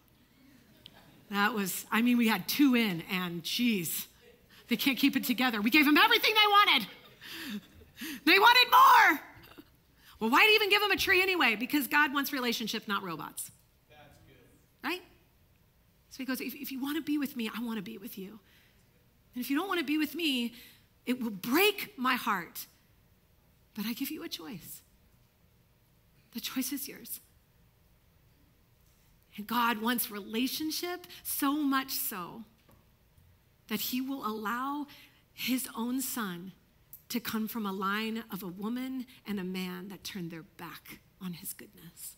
[1.32, 4.06] That was, I mean, we had two in, and geez,
[4.72, 5.60] they can't keep it together.
[5.60, 6.88] We gave them everything they wanted.
[8.24, 9.20] They wanted more.
[10.18, 11.56] Well, why even give them a tree anyway?
[11.56, 13.50] Because God wants relationship, not robots.
[13.90, 14.88] That's good.
[14.88, 15.02] Right?
[16.08, 17.98] So he goes, if, if you want to be with me, I want to be
[17.98, 18.40] with you.
[19.34, 20.54] And if you don't want to be with me,
[21.04, 22.66] it will break my heart.
[23.74, 24.80] But I give you a choice.
[26.32, 27.20] The choice is yours.
[29.36, 32.44] And God wants relationship so much so
[33.68, 34.86] that he will allow
[35.32, 36.52] his own son
[37.08, 40.98] to come from a line of a woman and a man that turned their back
[41.20, 42.16] on his goodness.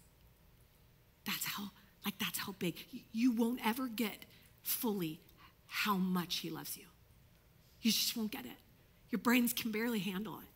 [1.25, 1.71] That's how,
[2.05, 2.77] like, that's how big.
[3.13, 4.25] You won't ever get
[4.63, 5.21] fully
[5.67, 6.85] how much he loves you.
[7.83, 8.57] You just won't get it.
[9.11, 10.49] Your brains can barely handle it.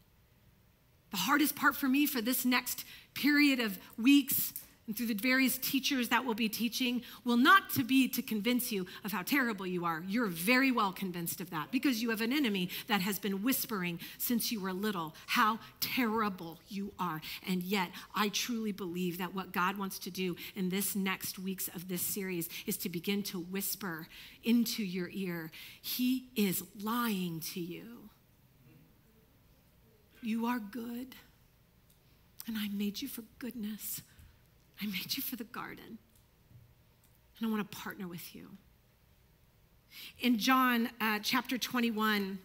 [1.10, 4.52] The hardest part for me for this next period of weeks
[4.88, 8.72] and through the various teachers that will be teaching will not to be to convince
[8.72, 10.02] you of how terrible you are.
[10.08, 14.00] You're very well convinced of that because you have an enemy that has been whispering
[14.16, 17.20] since you were little how terrible you are.
[17.46, 21.68] And yet, I truly believe that what God wants to do in this next weeks
[21.74, 24.08] of this series is to begin to whisper
[24.42, 25.50] into your ear,
[25.82, 28.08] He is lying to you.
[30.22, 31.14] You are good,
[32.46, 34.00] and I made you for goodness.
[34.80, 35.98] I made you for the garden,
[37.38, 38.48] and I want to partner with you.
[40.20, 42.38] In John uh, chapter 21,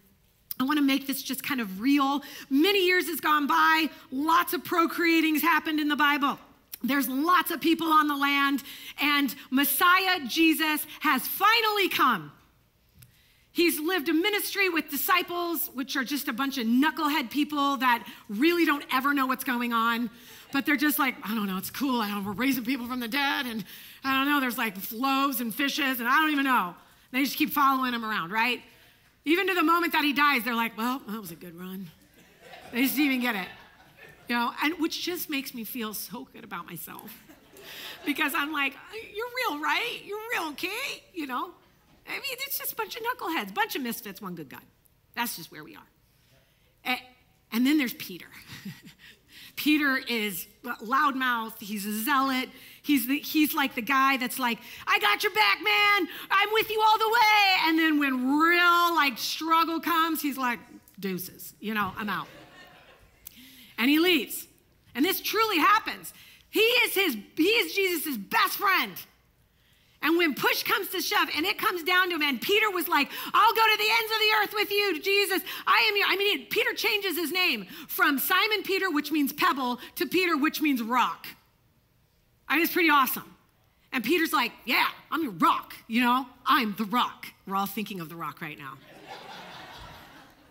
[0.59, 2.21] I want to make this just kind of real.
[2.49, 6.39] Many years has gone by, lots of procreating's happened in the Bible.
[6.83, 8.63] There's lots of people on the land,
[8.99, 12.31] and Messiah Jesus has finally come.
[13.51, 18.05] He's lived a ministry with disciples, which are just a bunch of knucklehead people that
[18.27, 20.09] really don't ever know what's going on
[20.53, 21.99] but they're just like, I don't know, it's cool.
[21.99, 23.65] I don't we're raising people from the dead, and
[24.03, 26.75] I don't know, there's like loaves and fishes, and I don't even know.
[27.11, 28.61] They just keep following him around, right?
[29.25, 31.89] Even to the moment that he dies, they're like, well, that was a good run.
[32.71, 33.47] They just didn't even get it.
[34.29, 37.11] You know, and which just makes me feel so good about myself.
[38.05, 40.01] because I'm like, you're real, right?
[40.05, 41.03] You're real, okay?
[41.13, 41.51] You know?
[42.07, 44.61] I mean, it's just a bunch of knuckleheads, bunch of misfits, one good God.
[45.15, 45.87] That's just where we are.
[46.83, 46.99] And,
[47.51, 48.27] and then there's Peter.
[49.55, 52.49] Peter is loudmouth, he's a zealot.
[52.81, 56.09] He's, the, he's like the guy that's like, I got your back, man.
[56.29, 57.67] I'm with you all the way.
[57.67, 60.59] And then when real like struggle comes, he's like,
[60.99, 62.27] deuces, you know, I'm out.
[63.77, 64.47] And he leaves.
[64.95, 66.13] And this truly happens.
[66.49, 68.91] He is his, he is Jesus' best friend.
[70.03, 72.89] And when push comes to shove and it comes down to him, and Peter was
[72.89, 75.41] like, I'll go to the ends of the earth with you, Jesus.
[75.65, 76.07] I am your.
[76.09, 80.61] I mean, Peter changes his name from Simon Peter, which means pebble, to Peter, which
[80.61, 81.27] means rock.
[82.49, 83.33] I mean, it's pretty awesome.
[83.93, 86.27] And Peter's like, Yeah, I'm your rock, you know?
[86.45, 87.27] I'm the rock.
[87.47, 88.73] We're all thinking of the rock right now.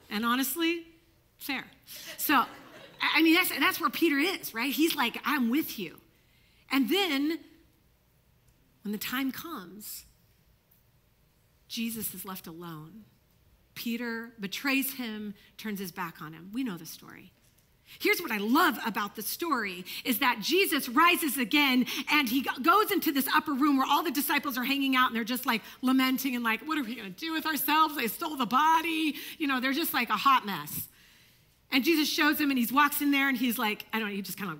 [0.09, 0.87] and honestly,
[1.37, 1.65] fair.
[2.17, 2.43] So,
[3.03, 4.73] I mean, that's, that's where Peter is, right?
[4.73, 5.99] He's like, I'm with you.
[6.71, 7.38] And then
[8.83, 10.05] when the time comes,
[11.68, 13.05] Jesus is left alone.
[13.75, 16.51] Peter betrays him, turns his back on him.
[16.53, 17.33] We know the story.
[18.01, 22.90] Here's what I love about the story is that Jesus rises again and he goes
[22.90, 25.62] into this upper room where all the disciples are hanging out and they're just like
[25.83, 27.97] lamenting and like, what are we going to do with ourselves?
[27.97, 29.16] They stole the body.
[29.38, 30.88] You know, they're just like a hot mess.
[31.71, 34.14] And Jesus shows him and he walks in there and he's like, I don't know,
[34.14, 34.59] he just kind of,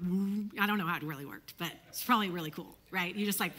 [0.58, 3.14] I don't know how it really worked, but it's probably really cool, right?
[3.14, 3.52] You just like,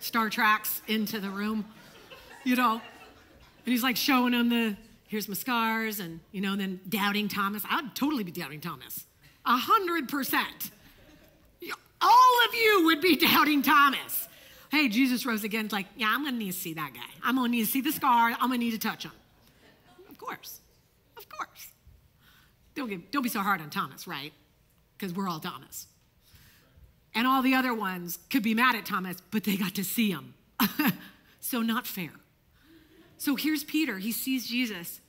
[0.00, 1.64] Star Treks into the room,
[2.44, 2.74] you know?
[3.64, 4.76] And he's like showing him the,
[5.08, 7.62] here's my scars, and, you know, and then doubting Thomas.
[7.68, 9.06] I'd totally be doubting Thomas.
[9.44, 10.70] A hundred percent.
[12.00, 14.28] All of you would be doubting Thomas.
[14.70, 15.64] Hey, Jesus rose again.
[15.64, 17.00] It's like, yeah, I'm gonna need to see that guy.
[17.24, 18.30] I'm gonna need to see the scar.
[18.30, 19.12] I'm gonna need to touch him.
[20.08, 20.60] Of course.
[21.16, 21.72] Of course.
[22.74, 24.32] Don't, get, don't be so hard on Thomas, right?
[24.96, 25.88] Because we're all Thomas.
[27.18, 30.08] And all the other ones could be mad at Thomas, but they got to see
[30.08, 30.34] him.
[31.40, 32.12] so, not fair.
[33.16, 33.98] So, here's Peter.
[33.98, 35.00] He sees Jesus.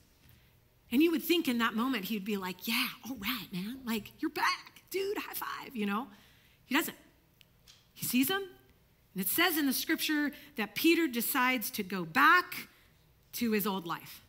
[0.90, 3.78] And you would think in that moment he'd be like, Yeah, all right, man.
[3.84, 6.08] Like, you're back, dude, high five, you know?
[6.66, 6.96] He doesn't.
[7.94, 8.42] He sees him.
[9.14, 12.66] And it says in the scripture that Peter decides to go back
[13.34, 14.24] to his old life.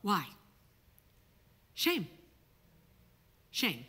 [0.00, 0.26] Why?
[1.74, 2.06] Shame.
[3.50, 3.86] Shame.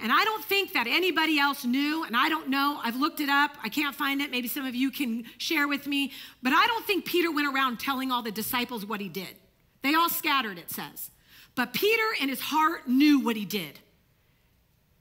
[0.00, 2.78] And I don't think that anybody else knew, and I don't know.
[2.82, 3.52] I've looked it up.
[3.62, 4.30] I can't find it.
[4.30, 6.12] Maybe some of you can share with me.
[6.42, 9.36] But I don't think Peter went around telling all the disciples what he did.
[9.82, 11.10] They all scattered, it says.
[11.54, 13.80] But Peter in his heart knew what he did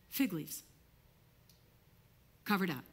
[0.09, 0.61] fig leaves,
[2.45, 2.83] covered up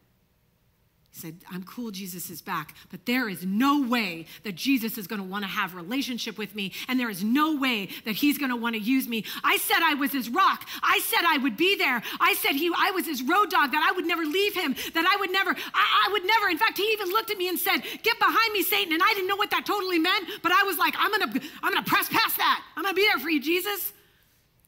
[1.12, 5.20] said, I'm cool, Jesus is back, but there is no way that Jesus is going
[5.20, 8.50] to want to have relationship with me, and there is no way that he's going
[8.50, 9.24] to want to use me.
[9.42, 10.66] I said I was his rock.
[10.82, 12.00] I said I would be there.
[12.20, 15.04] I said he, I was his road dog, that I would never leave him, that
[15.04, 16.48] I would never, I, I would never.
[16.48, 18.92] In fact, he even looked at me and said, Get behind me, Satan.
[18.92, 21.48] And I didn't know what that totally meant, but I was like, I'm going to,
[21.62, 22.62] I'm going to press past that.
[22.76, 23.92] I'm going to be there for you, Jesus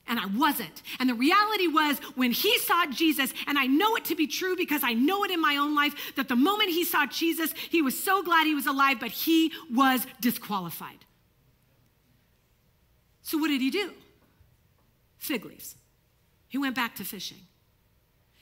[0.07, 0.83] and I wasn't.
[0.99, 4.57] And the reality was when he saw Jesus, and I know it to be true
[4.57, 7.83] because I know it in my own life, that the moment he saw Jesus, he
[7.83, 11.05] was so glad he was alive, but he was disqualified.
[13.23, 13.93] So what did he do?
[15.19, 15.77] Fig leaves.
[16.49, 17.39] He went back to fishing.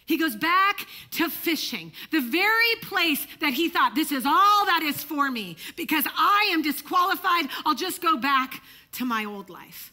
[0.06, 4.82] He goes back to fishing, the very place that he thought, this is all that
[4.82, 7.48] is for me because I am disqualified.
[7.64, 8.60] I'll just go back
[8.94, 9.92] to my old life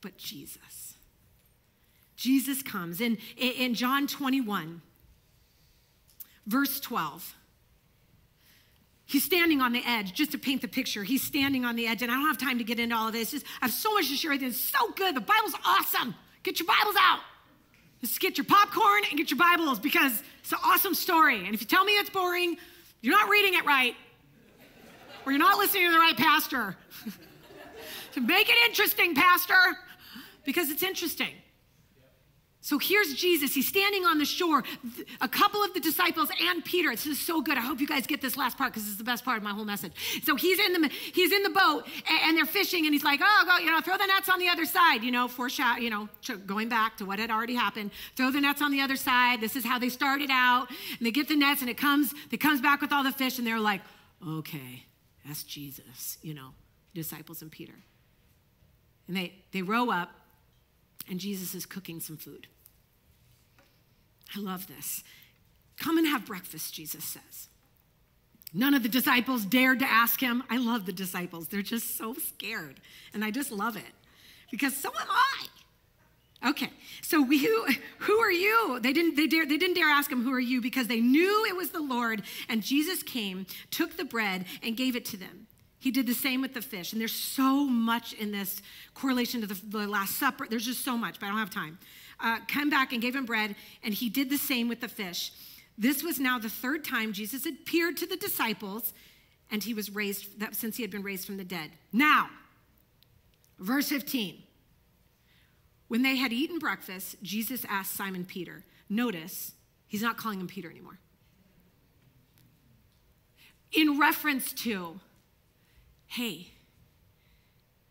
[0.00, 0.94] but Jesus.
[2.16, 4.82] Jesus comes in, in John 21,
[6.46, 7.36] verse 12.
[9.06, 11.04] He's standing on the edge, just to paint the picture.
[11.04, 13.12] He's standing on the edge, and I don't have time to get into all of
[13.12, 13.30] this.
[13.30, 14.48] Just, I have so much to share with you.
[14.48, 15.14] It's so good.
[15.14, 16.14] The Bible's awesome.
[16.42, 17.20] Get your Bibles out.
[18.00, 21.46] Just get your popcorn and get your Bibles because it's an awesome story.
[21.46, 22.56] And if you tell me it's boring,
[23.00, 23.94] you're not reading it right,
[25.24, 26.76] or you're not listening to the right pastor.
[28.12, 29.78] to make it interesting, Pastor
[30.48, 31.34] because it's interesting.
[32.62, 33.54] So here's Jesus.
[33.54, 34.64] He's standing on the shore.
[35.20, 36.90] A couple of the disciples and Peter.
[36.90, 37.58] This is so good.
[37.58, 39.50] I hope you guys get this last part because is the best part of my
[39.50, 39.92] whole message.
[40.24, 41.86] So he's in the he's in the boat
[42.24, 44.48] and, they're fishing and he's like, oh, go, you know, throw the nets on the
[44.48, 45.02] other side.
[45.02, 46.08] You know, foreshadow, you know,
[46.46, 47.90] going back to what had already happened.
[48.16, 49.42] Throw the nets on the other side.
[49.42, 50.70] This is how they started out.
[50.70, 52.14] And they get the nets and it comes.
[52.30, 53.82] It comes back with all the fish and they're like,
[54.26, 54.86] okay,
[55.26, 56.16] that's Jesus.
[56.22, 56.54] You know,
[56.94, 57.74] disciples and Peter.
[59.08, 60.10] And they they row up
[61.08, 62.46] and Jesus is cooking some food.
[64.36, 65.02] I love this.
[65.78, 67.48] Come and have breakfast, Jesus says.
[68.52, 70.42] None of the disciples dared to ask him.
[70.48, 71.48] I love the disciples.
[71.48, 72.80] They're just so scared,
[73.12, 73.92] and I just love it.
[74.50, 75.46] because so am I.
[76.50, 76.70] Okay,
[77.02, 77.66] so we, who,
[77.98, 78.78] who are you?
[78.80, 80.60] They didn't, they, dare, they didn't dare ask him, Who are you?
[80.60, 82.22] because they knew it was the Lord.
[82.48, 85.47] And Jesus came, took the bread, and gave it to them.
[85.78, 86.92] He did the same with the fish.
[86.92, 88.60] And there's so much in this
[88.94, 90.46] correlation to the, the Last Supper.
[90.48, 91.78] There's just so much, but I don't have time.
[92.20, 93.54] Uh, come back and gave him bread,
[93.84, 95.32] and he did the same with the fish.
[95.76, 98.92] This was now the third time Jesus appeared to the disciples,
[99.50, 101.70] and he was raised since he had been raised from the dead.
[101.92, 102.28] Now,
[103.60, 104.42] verse 15.
[105.86, 108.64] When they had eaten breakfast, Jesus asked Simon Peter.
[108.90, 109.52] Notice,
[109.86, 110.98] he's not calling him Peter anymore.
[113.72, 114.98] In reference to,
[116.08, 116.48] hey,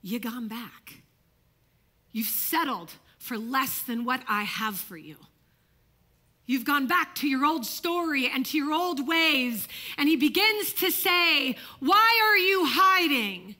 [0.01, 1.01] you gone back.
[2.11, 5.17] You've settled for less than what I have for you.
[6.45, 9.67] You've gone back to your old story and to your old ways.
[9.97, 13.55] And he begins to say, Why are you hiding?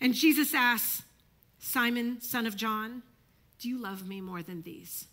[0.00, 1.02] And Jesus asks,
[1.58, 3.02] Simon, son of John,
[3.58, 5.06] do you love me more than these?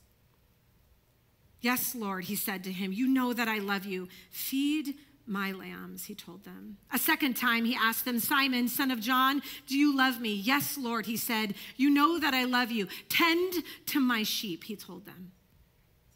[1.61, 4.09] Yes, Lord, he said to him, You know that I love you.
[4.29, 4.95] Feed
[5.31, 6.77] my lambs, he told them.
[6.93, 10.33] A second time, he asked them, Simon, son of John, do you love me?
[10.33, 11.55] Yes, Lord, he said.
[11.77, 12.87] You know that I love you.
[13.07, 15.31] Tend to my sheep, he told them.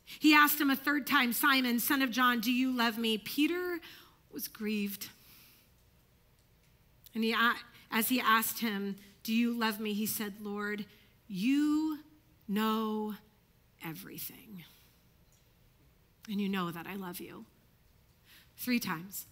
[0.06, 3.18] He asked him a third time, Simon, son of John, do you love me?
[3.18, 3.80] Peter
[4.32, 5.10] was grieved.
[7.16, 7.34] And he,
[7.90, 9.94] as he asked him, Do you love me?
[9.94, 10.86] He said, Lord,
[11.28, 12.00] you
[12.48, 13.16] know
[13.84, 14.66] everything.
[16.30, 17.46] And you know that I love you
[18.58, 19.26] three times.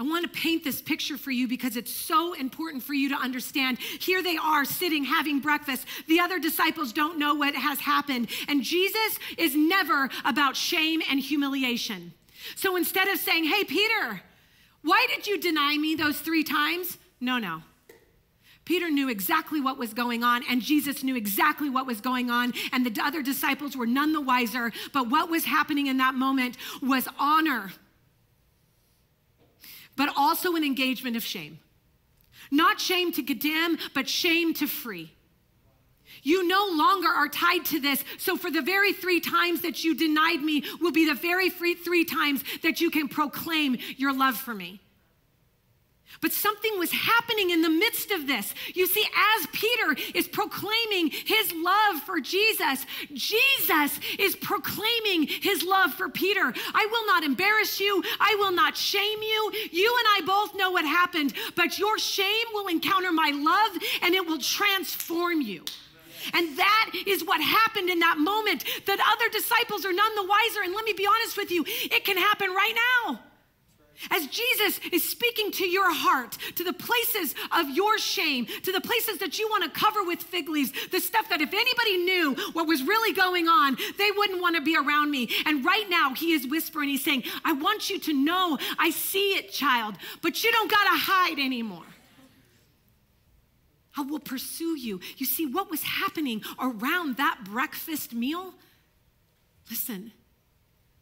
[0.00, 3.14] I want to paint this picture for you because it's so important for you to
[3.14, 3.78] understand.
[3.78, 5.86] Here they are sitting having breakfast.
[6.08, 8.28] The other disciples don't know what has happened.
[8.48, 12.14] And Jesus is never about shame and humiliation.
[12.56, 14.22] So instead of saying, Hey, Peter,
[14.80, 16.96] why did you deny me those three times?
[17.20, 17.62] No, no.
[18.64, 22.54] Peter knew exactly what was going on, and Jesus knew exactly what was going on,
[22.72, 24.72] and the other disciples were none the wiser.
[24.94, 27.72] But what was happening in that moment was honor
[30.00, 31.58] but also an engagement of shame.
[32.50, 35.12] Not shame to condemn, but shame to free.
[36.22, 38.02] You no longer are tied to this.
[38.16, 42.06] So, for the very three times that you denied me, will be the very three
[42.06, 44.80] times that you can proclaim your love for me.
[46.20, 48.54] But something was happening in the midst of this.
[48.74, 49.04] You see,
[49.38, 52.84] as Peter is proclaiming his love for Jesus,
[53.14, 56.52] Jesus is proclaiming his love for Peter.
[56.74, 59.52] I will not embarrass you, I will not shame you.
[59.72, 64.14] You and I both know what happened, but your shame will encounter my love and
[64.14, 65.64] it will transform you.
[66.34, 68.64] And that is what happened in that moment.
[68.86, 70.62] That other disciples are none the wiser.
[70.64, 72.74] And let me be honest with you, it can happen right
[73.06, 73.20] now.
[74.10, 78.80] As Jesus is speaking to your heart, to the places of your shame, to the
[78.80, 82.34] places that you want to cover with fig leaves, the stuff that if anybody knew
[82.52, 85.28] what was really going on, they wouldn't want to be around me.
[85.44, 89.32] And right now, He is whispering, He's saying, I want you to know I see
[89.32, 91.84] it, child, but you don't got to hide anymore.
[93.96, 95.00] I will pursue you.
[95.18, 98.54] You see, what was happening around that breakfast meal,
[99.68, 100.12] listen,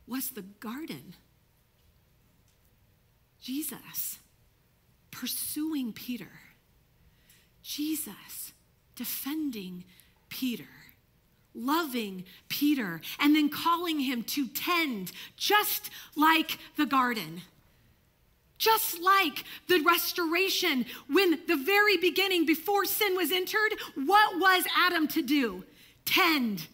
[0.07, 1.15] was the garden.
[3.49, 4.19] Jesus
[5.11, 6.29] pursuing Peter,
[7.63, 8.53] Jesus
[8.95, 9.85] defending
[10.29, 10.69] Peter,
[11.55, 17.41] loving Peter, and then calling him to tend, just like the garden.
[18.59, 25.09] Just like the restoration, when the very beginning, before sin was entered, what was Adam
[25.09, 25.65] to do?
[26.05, 26.67] Tend,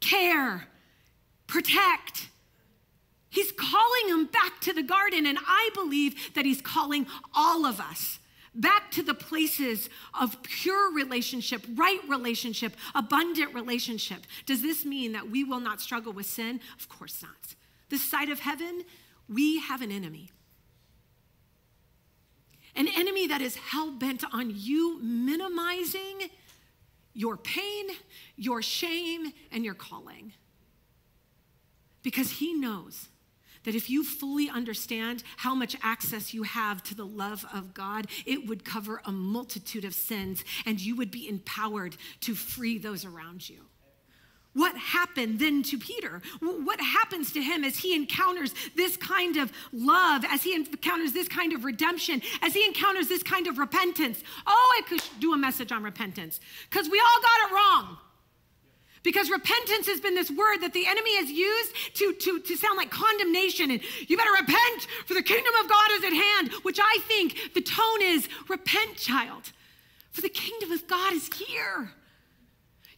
[0.00, 0.68] care,
[1.46, 2.28] protect,
[3.30, 7.80] He's calling them back to the garden, and I believe that he's calling all of
[7.80, 8.18] us
[8.54, 9.88] back to the places
[10.20, 14.22] of pure relationship, right relationship, abundant relationship.
[14.46, 16.60] Does this mean that we will not struggle with sin?
[16.78, 17.54] Of course not.
[17.88, 18.82] This side of heaven,
[19.28, 20.30] we have an enemy.
[22.74, 26.30] An enemy that is hell bent on you minimizing
[27.12, 27.86] your pain,
[28.36, 30.32] your shame, and your calling.
[32.02, 33.08] Because he knows
[33.64, 38.06] that if you fully understand how much access you have to the love of God,
[38.26, 43.04] it would cover a multitude of sins and you would be empowered to free those
[43.04, 43.66] around you.
[44.52, 46.20] What happened then to Peter?
[46.40, 51.28] What happens to him as he encounters this kind of love, as he encounters this
[51.28, 54.24] kind of redemption, as he encounters this kind of repentance?
[54.48, 57.98] Oh, I could do a message on repentance because we all got it wrong.
[59.02, 62.76] Because repentance has been this word that the enemy has used to, to, to sound
[62.76, 63.70] like condemnation.
[63.70, 67.54] And you better repent, for the kingdom of God is at hand, which I think
[67.54, 69.52] the tone is repent, child.
[70.10, 71.92] For the kingdom of God is here.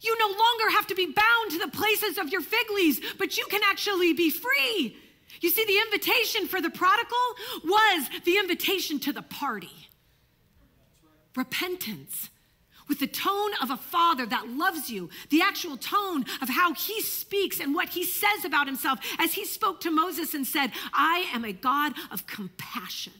[0.01, 3.37] You no longer have to be bound to the places of your fig leaves, but
[3.37, 4.97] you can actually be free.
[5.39, 7.17] You see, the invitation for the prodigal
[7.63, 9.89] was the invitation to the party
[11.35, 12.29] repentance
[12.93, 17.01] with the tone of a father that loves you, the actual tone of how he
[17.01, 21.27] speaks and what he says about himself, as he spoke to Moses and said, I
[21.33, 23.13] am a God of compassion.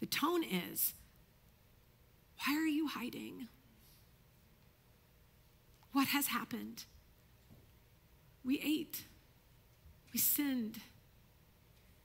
[0.00, 0.92] The tone is,
[2.44, 3.48] Why are you hiding?
[5.92, 6.84] What has happened?
[8.44, 9.04] We ate,
[10.12, 10.80] we sinned.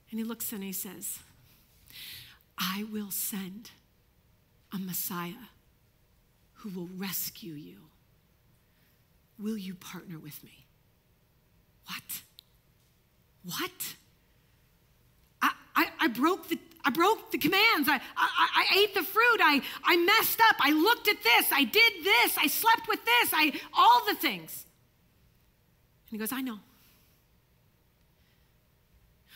[0.09, 1.19] And he looks and he says,
[2.57, 3.71] I will send
[4.74, 5.49] a Messiah
[6.64, 7.78] who will rescue you.
[9.38, 10.66] Will you partner with me?
[11.86, 12.22] What?
[13.43, 13.95] What?
[15.41, 17.88] I, I, I broke the I broke the commands.
[17.88, 19.39] I, I, I, ate the fruit.
[19.41, 20.57] I, I messed up.
[20.59, 21.47] I looked at this.
[21.49, 22.38] I did this.
[22.38, 23.30] I slept with this.
[23.32, 24.66] I all the things.
[26.09, 26.59] And he goes, I know.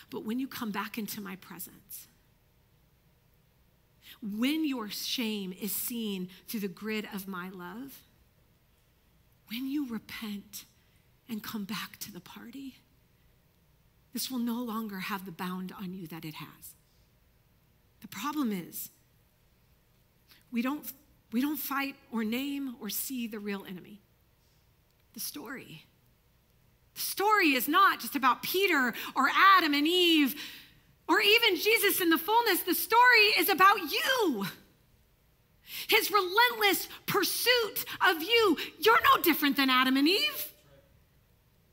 [0.09, 2.06] But when you come back into my presence,
[4.21, 8.01] when your shame is seen through the grid of my love,
[9.49, 10.65] when you repent
[11.29, 12.75] and come back to the party,
[14.13, 16.73] this will no longer have the bound on you that it has.
[18.01, 18.89] The problem is,
[20.51, 20.91] we don't,
[21.31, 24.01] we don't fight or name or see the real enemy
[25.17, 25.83] the story.
[26.93, 30.35] The story is not just about Peter or Adam and Eve
[31.07, 32.61] or even Jesus in the fullness.
[32.61, 34.45] The story is about you.
[35.87, 38.57] His relentless pursuit of you.
[38.79, 40.53] You're no different than Adam and Eve.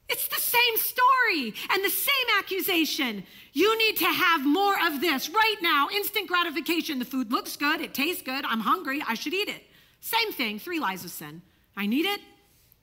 [0.09, 3.25] It's the same story and the same accusation.
[3.53, 5.89] You need to have more of this right now.
[5.95, 6.99] Instant gratification.
[6.99, 9.63] The food looks good, it tastes good, I'm hungry, I should eat it.
[10.01, 11.41] Same thing, three lies of sin.
[11.77, 12.21] I need it,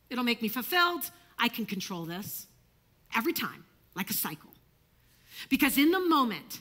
[0.09, 2.47] it'll make me fulfilled, I can control this.
[3.15, 4.50] Every time, like a cycle.
[5.49, 6.59] Because in the moment,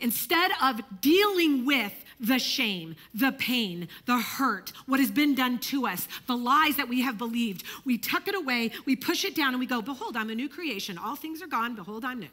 [0.00, 5.86] instead of dealing with the shame, the pain, the hurt, what has been done to
[5.86, 7.64] us, the lies that we have believed.
[7.84, 10.48] We tuck it away, we push it down, and we go, Behold, I'm a new
[10.48, 10.98] creation.
[10.98, 11.74] All things are gone.
[11.74, 12.28] Behold, I'm new.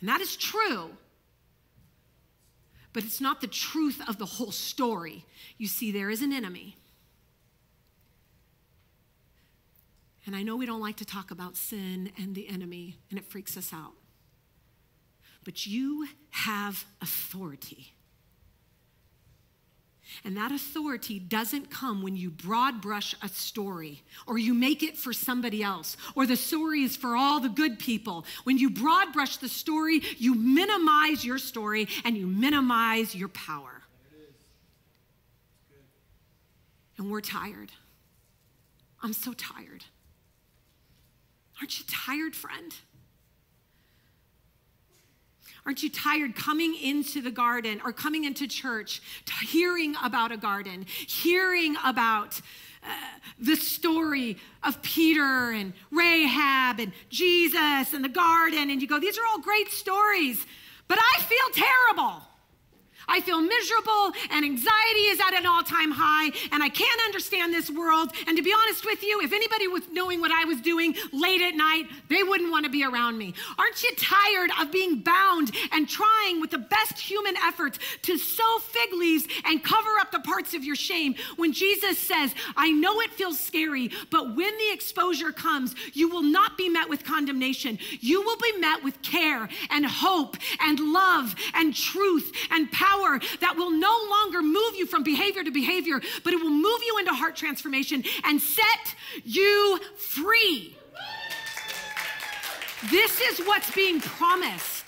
[0.00, 0.90] And that is true.
[2.92, 5.24] But it's not the truth of the whole story.
[5.58, 6.76] You see, there is an enemy.
[10.24, 13.24] And I know we don't like to talk about sin and the enemy, and it
[13.24, 13.92] freaks us out.
[15.46, 17.92] But you have authority.
[20.24, 24.96] And that authority doesn't come when you broad brush a story or you make it
[24.96, 28.26] for somebody else or the story is for all the good people.
[28.42, 33.82] When you broad brush the story, you minimize your story and you minimize your power.
[36.98, 37.70] And we're tired.
[39.00, 39.84] I'm so tired.
[41.60, 42.74] Aren't you tired, friend?
[45.66, 49.02] Aren't you tired coming into the garden or coming into church,
[49.42, 52.40] hearing about a garden, hearing about
[52.84, 52.88] uh,
[53.40, 59.18] the story of Peter and Rahab and Jesus and the garden, and you go, these
[59.18, 60.46] are all great stories,
[60.86, 62.22] but I feel terrible.
[63.08, 67.52] I feel miserable and anxiety is at an all time high and I can't understand
[67.52, 68.10] this world.
[68.26, 71.40] And to be honest with you, if anybody was knowing what I was doing late
[71.40, 73.34] at night, they wouldn't want to be around me.
[73.58, 78.58] Aren't you tired of being bound and trying with the best human efforts to sew
[78.58, 83.00] fig leaves and cover up the parts of your shame when Jesus says, I know
[83.00, 87.78] it feels scary, but when the exposure comes, you will not be met with condemnation.
[88.00, 93.20] You will be met with care and hope and love and truth and power power
[93.40, 96.98] that will no longer move you from behavior to behavior, but it will move you
[96.98, 98.94] into heart transformation and set
[99.24, 100.76] you free.
[102.90, 104.84] This is what's being promised.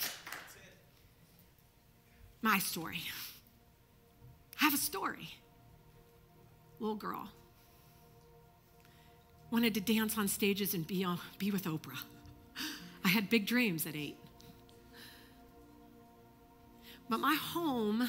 [2.41, 3.01] My story.
[4.61, 5.29] I have a story.
[6.79, 7.29] Little girl.
[9.51, 11.99] Wanted to dance on stages and be, on, be with Oprah.
[13.03, 14.17] I had big dreams at eight.
[17.09, 18.07] But my home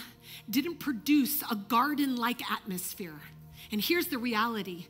[0.48, 3.20] didn't produce a garden like atmosphere.
[3.72, 4.86] And here's the reality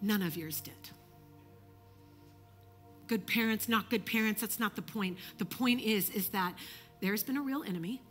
[0.00, 0.74] none of yours did.
[3.06, 5.18] Good parents, not good parents, that's not the point.
[5.38, 6.54] The point is, is that
[7.00, 8.02] there's been a real enemy.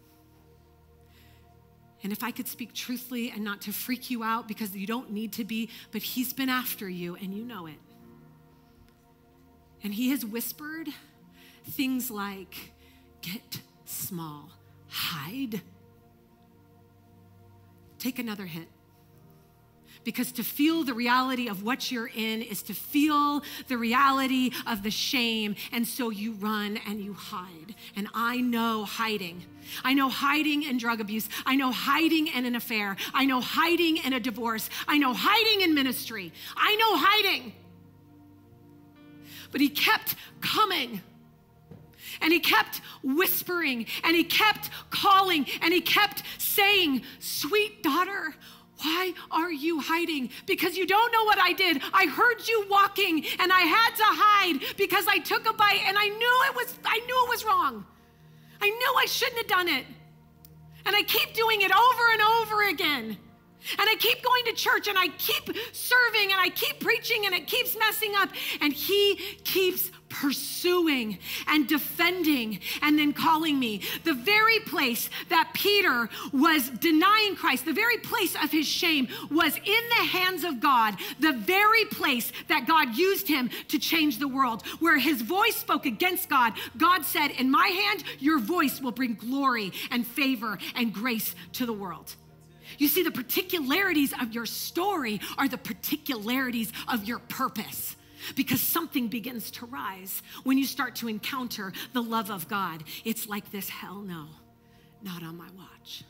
[2.04, 5.12] And if I could speak truthfully and not to freak you out because you don't
[5.12, 7.76] need to be, but he's been after you and you know it.
[9.84, 10.89] And he has whispered
[11.66, 12.72] things like,
[13.22, 14.49] get small
[14.92, 15.62] hide.
[17.98, 18.68] Take another hit.
[20.04, 24.82] Because to feel the reality of what you're in is to feel the reality of
[24.82, 25.56] the shame.
[25.72, 27.76] And so you run and you hide.
[27.96, 29.46] And I know hiding.
[29.84, 31.30] I know hiding in drug abuse.
[31.46, 32.98] I know hiding in an affair.
[33.14, 34.70] I know hiding in a divorce.
[34.88, 36.34] I know hiding in ministry.
[36.58, 37.54] I know hiding.
[39.52, 41.02] But he kept coming.
[42.22, 48.36] And he kept whispering and he kept calling and he kept saying, Sweet daughter,
[48.82, 50.30] why are you hiding?
[50.46, 51.82] Because you don't know what I did.
[51.94, 55.98] I heard you walking and I had to hide because I took a bite and
[55.98, 57.86] I knew it was I knew it was wrong.
[58.62, 59.86] I knew I shouldn't have done it.
[60.86, 63.18] And I keep doing it over and over again.
[63.78, 67.36] And I keep going to church and I keep serving and I keep preaching and
[67.36, 68.30] it keeps messing up.
[68.60, 73.82] And he keeps pursuing and defending and then calling me.
[74.03, 79.55] The very place that Peter was denying Christ, the very place of his shame was
[79.55, 84.28] in the hands of God, the very place that God used him to change the
[84.28, 84.66] world.
[84.80, 89.16] Where his voice spoke against God, God said, In my hand, your voice will bring
[89.16, 92.16] glory and favor and grace to the world.
[92.78, 97.95] You see, the particularities of your story are the particularities of your purpose
[98.36, 102.84] because something begins to rise when you start to encounter the love of God.
[103.06, 104.28] It's like this hell no,
[105.02, 106.04] not on my watch.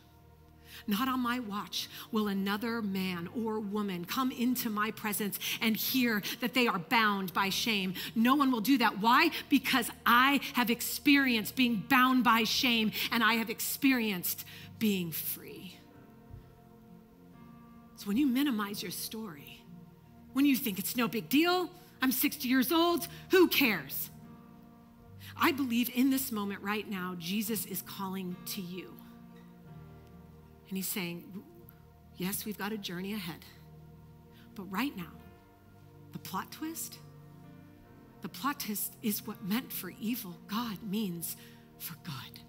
[0.87, 6.23] Not on my watch will another man or woman come into my presence and hear
[6.39, 7.93] that they are bound by shame.
[8.15, 8.99] No one will do that.
[8.99, 9.31] Why?
[9.49, 14.45] Because I have experienced being bound by shame and I have experienced
[14.79, 15.77] being free.
[17.97, 19.63] So when you minimize your story,
[20.33, 21.69] when you think it's no big deal,
[22.01, 23.07] I'm 60 years old.
[23.29, 24.09] Who cares?
[25.39, 28.93] I believe in this moment right now, Jesus is calling to you.
[30.69, 31.43] And he's saying,
[32.17, 33.43] Yes, we've got a journey ahead.
[34.53, 35.11] But right now,
[36.11, 36.99] the plot twist,
[38.21, 41.35] the plot twist is what meant for evil, God means
[41.79, 42.39] for good.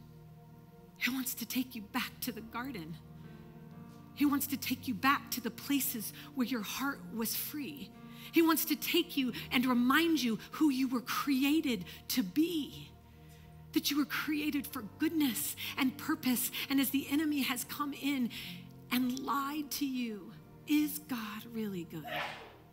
[0.99, 2.97] He wants to take you back to the garden.
[4.15, 7.91] He wants to take you back to the places where your heart was free
[8.31, 12.91] he wants to take you and remind you who you were created to be.
[13.73, 16.51] That you were created for goodness and purpose.
[16.69, 18.31] And as the enemy has come in
[18.91, 20.33] and lied to you,
[20.69, 22.07] is God really good?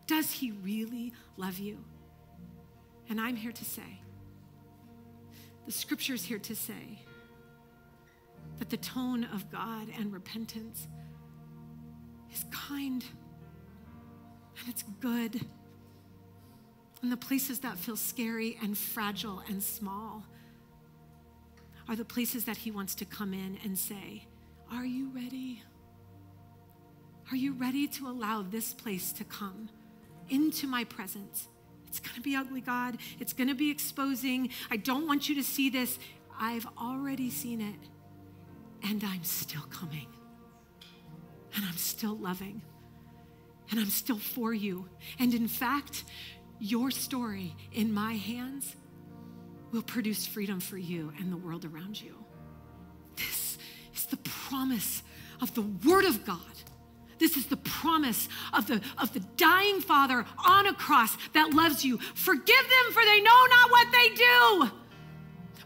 [0.06, 1.78] Does he really love you?
[3.08, 4.00] And I'm here to say,
[5.66, 7.02] the scripture's here to say
[8.58, 10.86] that the tone of God and repentance
[12.32, 13.04] is kind
[14.60, 15.40] and it's good.
[17.02, 20.24] And the places that feel scary and fragile and small
[21.88, 24.26] are the places that He wants to come in and say,
[24.70, 25.62] Are you ready?
[27.32, 29.70] Are you ready to allow this place to come
[30.28, 31.48] into my presence?
[31.86, 32.98] It's going to be ugly, God.
[33.18, 34.50] It's going to be exposing.
[34.70, 35.98] I don't want you to see this.
[36.38, 40.06] I've already seen it, and I'm still coming,
[41.54, 42.62] and I'm still loving
[43.70, 44.88] and I'm still for you.
[45.18, 46.04] And in fact,
[46.58, 48.76] your story in my hands
[49.72, 52.14] will produce freedom for you and the world around you.
[53.16, 53.58] This
[53.94, 55.02] is the promise
[55.40, 56.38] of the Word of God.
[57.18, 61.84] This is the promise of the, of the dying Father on a cross that loves
[61.84, 61.98] you.
[61.98, 64.79] Forgive them, for they know not what they do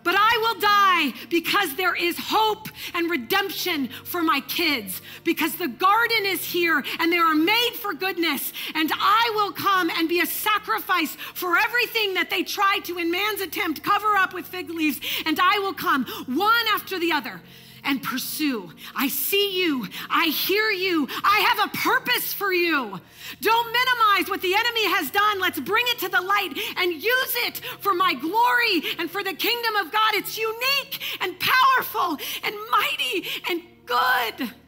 [0.05, 5.01] but I will die because there is hope and redemption for my kids.
[5.25, 8.53] Because the garden is here and they are made for goodness.
[8.75, 13.11] And I will come and be a sacrifice for everything that they try to, in
[13.11, 15.01] man's attempt, cover up with fig leaves.
[15.25, 17.41] And I will come one after the other
[17.85, 18.73] and pursue.
[18.95, 19.87] I see you.
[20.11, 21.07] I hear you.
[21.23, 23.01] I have a purpose for you.
[23.41, 25.41] Don't minimize what the enemy has done.
[25.41, 29.35] Let's bring it to the light and use it for my glory and for the
[29.35, 30.15] kingdom of God.
[30.15, 34.51] It's unique and powerful and mighty and good.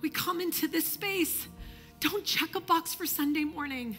[0.00, 1.46] We come into this space.
[2.00, 3.96] Don't check a box for Sunday morning.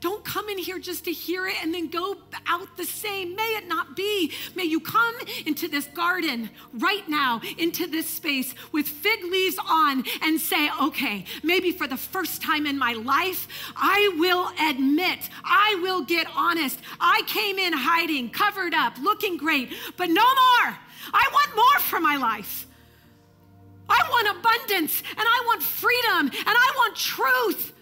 [0.00, 3.34] Don't come in here just to hear it and then go out the same.
[3.34, 4.32] May it not be.
[4.54, 10.04] May you come into this garden right now, into this space with fig leaves on
[10.22, 15.78] and say, okay, maybe for the first time in my life, I will admit, I
[15.82, 16.78] will get honest.
[17.00, 20.76] I came in hiding, covered up, looking great, but no more.
[21.12, 22.66] I want more for my life.
[23.88, 27.72] I want abundance and I want freedom and I want truth.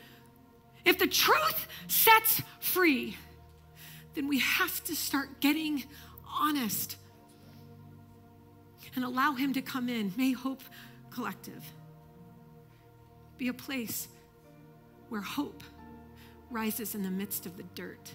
[0.87, 3.17] If the truth sets free,
[4.15, 5.85] then we have to start getting
[6.41, 6.97] honest.
[8.95, 10.15] and allow Him to come in.
[10.17, 10.63] May Hope
[11.11, 11.63] Collective
[13.37, 14.09] be a place
[15.11, 15.63] where hope
[16.51, 18.13] rises in the midst of the dirt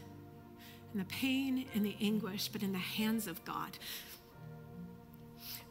[0.91, 3.78] and the pain and the anguish, but in the hands of God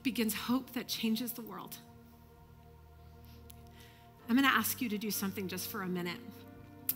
[0.03, 1.77] begins hope that changes the world.
[4.29, 6.21] I'm going to ask you to do something just for a minute.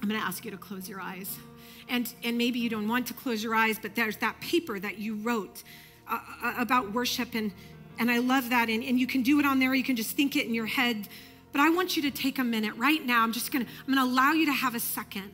[0.03, 1.37] I'm going to ask you to close your eyes.
[1.89, 4.99] And, and maybe you don't want to close your eyes, but there's that paper that
[4.99, 5.63] you wrote
[6.11, 7.53] uh, uh about worship, and,
[7.99, 8.69] and I love that.
[8.69, 10.67] And, and you can do it on there, you can just think it in your
[10.67, 11.09] head.
[11.53, 13.23] But I want you to take a minute right now.
[13.23, 15.31] I'm just going to, I'm going to allow you to have a second.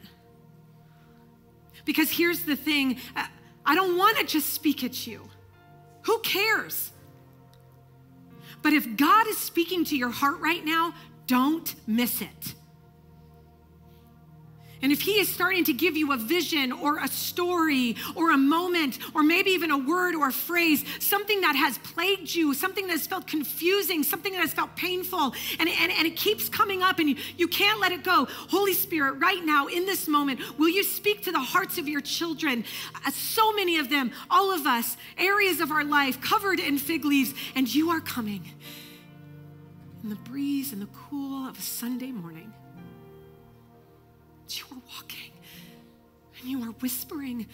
[1.85, 3.27] Because here's the thing uh,
[3.65, 5.29] I don't want to just speak at you.
[6.03, 6.93] Who cares?
[8.63, 10.95] But if God is speaking to your heart right now,
[11.27, 12.55] don't miss it.
[14.83, 18.39] And if he is starting to give you a vision or a story or a
[18.39, 22.87] moment or maybe even a word or a phrase, something that has plagued you, something
[22.87, 26.83] that has felt confusing, something that has felt painful, and, and, and it keeps coming
[26.83, 28.27] up and you, you can't let it go.
[28.31, 32.01] Holy Spirit, right now in this moment, will you speak to the hearts of your
[32.01, 32.65] children?
[33.07, 37.05] Uh, so many of them, all of us, areas of our life covered in fig
[37.05, 38.51] leaves, and you are coming
[40.03, 42.51] in the breeze and the cool of a Sunday morning
[44.95, 45.33] walking
[46.41, 47.47] and you are whispering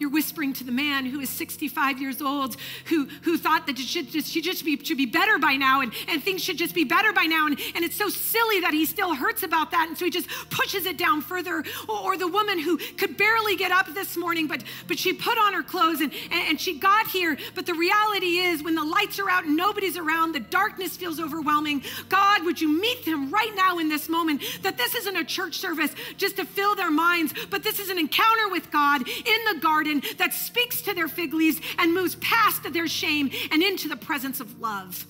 [0.00, 3.84] you're whispering to the man who is 65 years old, who, who thought that it
[3.84, 6.74] should just, should just be, should be better by now and, and things should just
[6.74, 7.46] be better by now.
[7.46, 9.88] And, and it's so silly that he still hurts about that.
[9.88, 11.62] And so he just pushes it down further.
[11.86, 15.36] Or, or the woman who could barely get up this morning, but, but she put
[15.36, 17.36] on her clothes and, and, and she got here.
[17.54, 21.20] But the reality is, when the lights are out and nobody's around, the darkness feels
[21.20, 21.82] overwhelming.
[22.08, 24.42] God, would you meet them right now in this moment?
[24.62, 27.98] That this isn't a church service just to fill their minds, but this is an
[27.98, 32.16] encounter with God in the garden garden that speaks to their fig leaves and moves
[32.16, 35.06] past their shame and into the presence of love.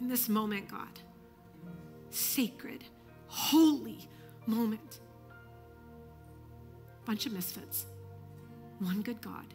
[0.00, 1.00] In this moment, God,
[2.10, 2.84] sacred,
[3.28, 3.98] holy
[4.46, 5.00] moment.
[7.04, 7.86] Bunch of misfits,
[8.78, 9.46] one good God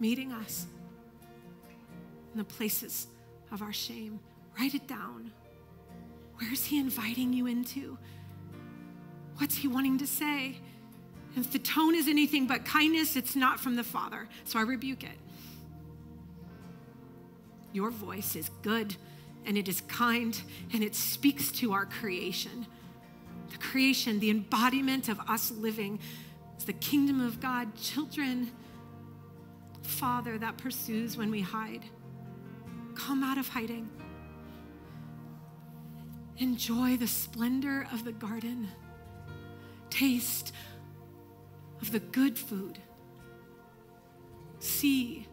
[0.00, 0.66] meeting us
[2.32, 3.08] in the places
[3.50, 4.20] of our shame.
[4.56, 5.32] Write it down.
[6.36, 7.98] Where is He inviting you into?
[9.38, 10.56] What's He wanting to say?
[11.36, 14.28] If the tone is anything but kindness, it's not from the Father.
[14.44, 15.18] So I rebuke it.
[17.72, 18.96] Your voice is good
[19.46, 20.40] and it is kind
[20.72, 22.66] and it speaks to our creation.
[23.50, 26.00] The creation, the embodiment of us living
[26.58, 28.50] is the kingdom of God, children,
[29.82, 31.82] Father that pursues when we hide.
[32.94, 33.88] Come out of hiding.
[36.36, 38.68] Enjoy the splendor of the garden.
[39.90, 40.52] Taste
[41.80, 42.78] of the good food.
[44.60, 45.26] See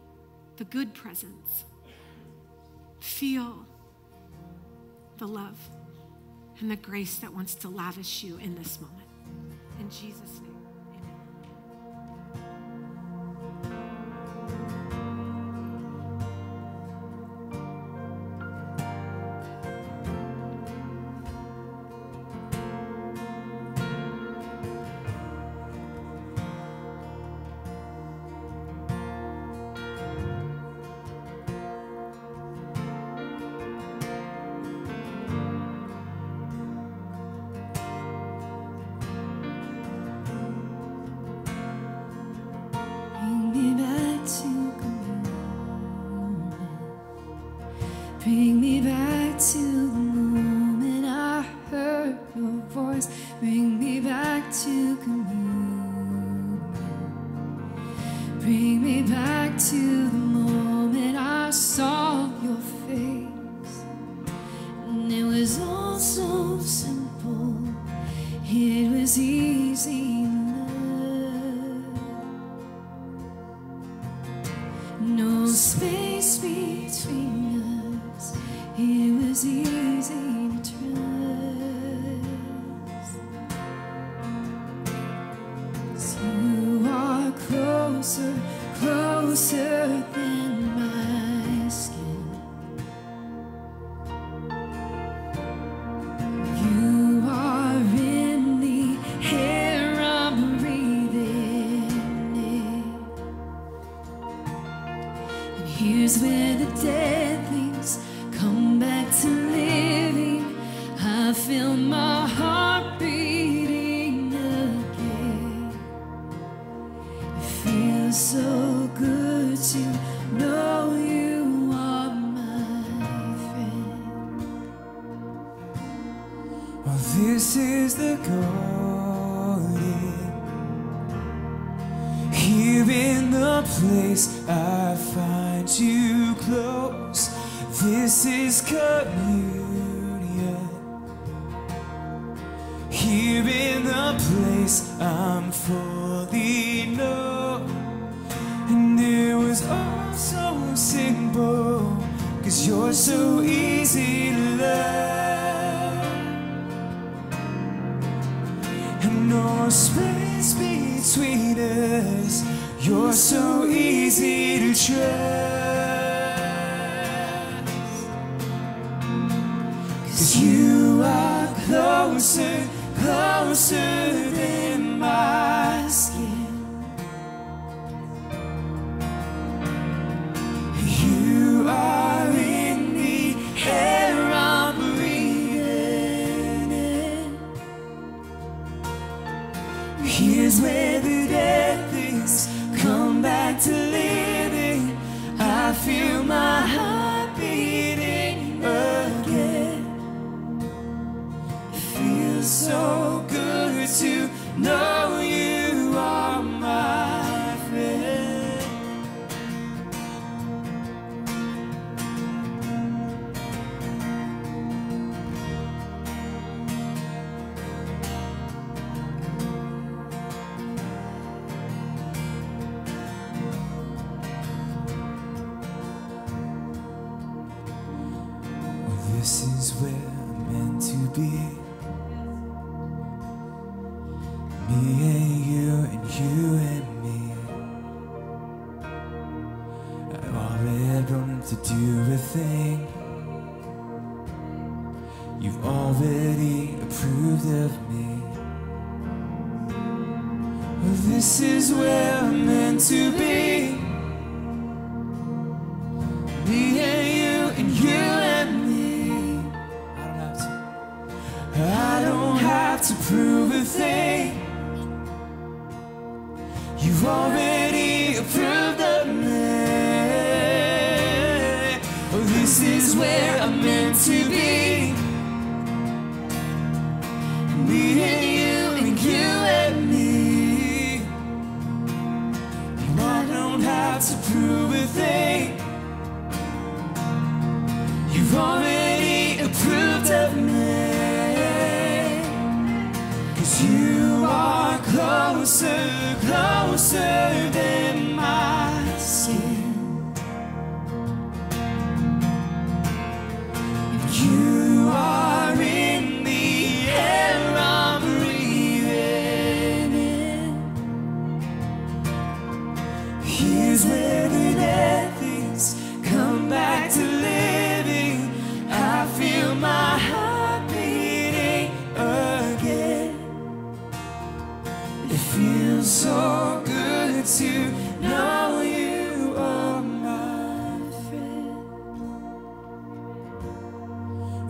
[0.56, 1.64] the good presence.
[3.00, 3.66] Feel
[5.18, 5.58] the love
[6.60, 9.08] and the grace that wants to lavish you in this moment.
[9.80, 10.55] In Jesus' name.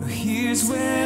[0.09, 0.96] Here's where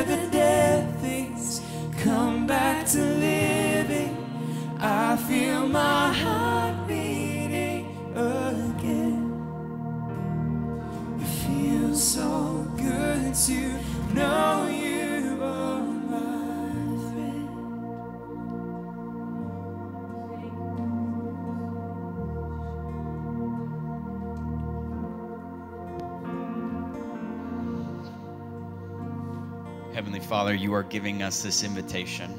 [30.41, 32.33] Father, you are giving us this invitation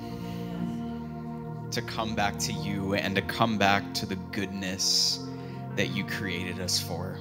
[1.70, 5.24] to come back to you and to come back to the goodness
[5.76, 7.16] that you created us for.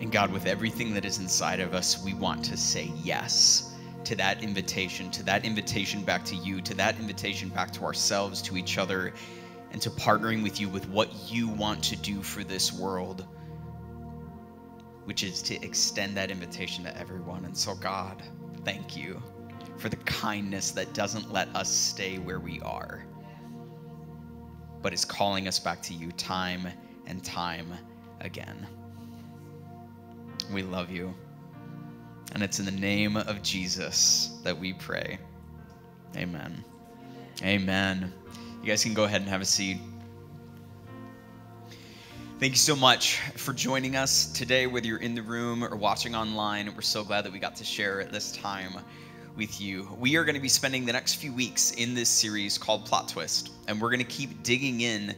[0.00, 4.16] And God, with everything that is inside of us, we want to say yes to
[4.16, 8.56] that invitation, to that invitation back to you, to that invitation back to ourselves, to
[8.56, 9.14] each other,
[9.70, 13.24] and to partnering with you with what you want to do for this world
[15.06, 17.44] which is to extend that invitation to everyone.
[17.44, 18.22] And so, God,
[18.64, 19.22] thank you
[19.78, 23.04] for the kindness that doesn't let us stay where we are,
[24.82, 26.66] but is calling us back to you time
[27.06, 27.72] and time
[28.20, 28.66] again.
[30.52, 31.14] We love you.
[32.34, 35.18] And it's in the name of Jesus that we pray.
[36.16, 36.64] Amen.
[37.42, 38.12] Amen.
[38.60, 39.78] You guys can go ahead and have a seat.
[42.38, 46.14] Thank you so much for joining us today, whether you're in the room or watching
[46.14, 46.70] online.
[46.74, 48.74] We're so glad that we got to share this time
[49.36, 49.88] with you.
[49.98, 53.08] We are going to be spending the next few weeks in this series called Plot
[53.08, 55.14] Twist, and we're going to keep digging in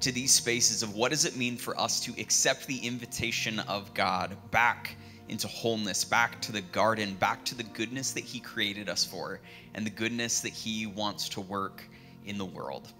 [0.00, 3.92] to these spaces of what does it mean for us to accept the invitation of
[3.92, 4.96] God back
[5.28, 9.40] into wholeness, back to the garden, back to the goodness that He created us for,
[9.74, 11.84] and the goodness that He wants to work
[12.24, 12.94] in the world.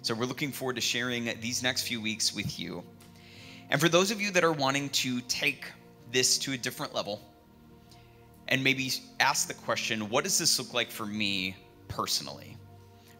[0.00, 2.82] So we're looking forward to sharing these next few weeks with you.
[3.70, 5.66] And for those of you that are wanting to take
[6.12, 7.20] this to a different level,
[8.48, 11.56] and maybe ask the question what does this look like for me
[11.86, 12.56] personally?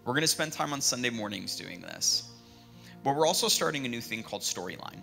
[0.05, 2.31] We're going to spend time on Sunday mornings doing this.
[3.05, 5.01] But we're also starting a new thing called Storyline.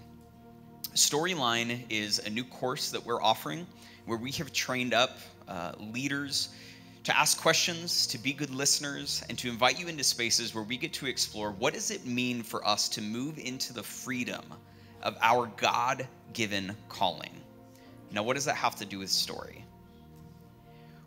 [0.93, 3.65] Storyline is a new course that we're offering
[4.05, 6.49] where we have trained up uh, leaders
[7.03, 10.75] to ask questions, to be good listeners, and to invite you into spaces where we
[10.75, 14.43] get to explore what does it mean for us to move into the freedom
[15.07, 17.31] of our God given calling.
[18.11, 19.63] Now, what does that have to do with story?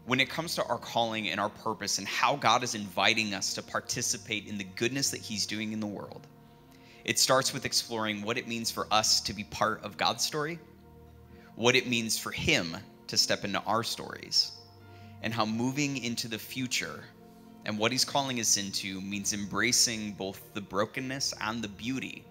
[0.07, 3.53] When it comes to our calling and our purpose and how God is inviting us
[3.55, 6.27] to participate in the goodness that He's doing in the world,
[7.05, 10.59] it starts with exploring what it means for us to be part of God's story,
[11.55, 14.53] what it means for Him to step into our stories,
[15.23, 17.05] and how moving into the future
[17.67, 22.25] and what He's calling us into means embracing both the brokenness and the beauty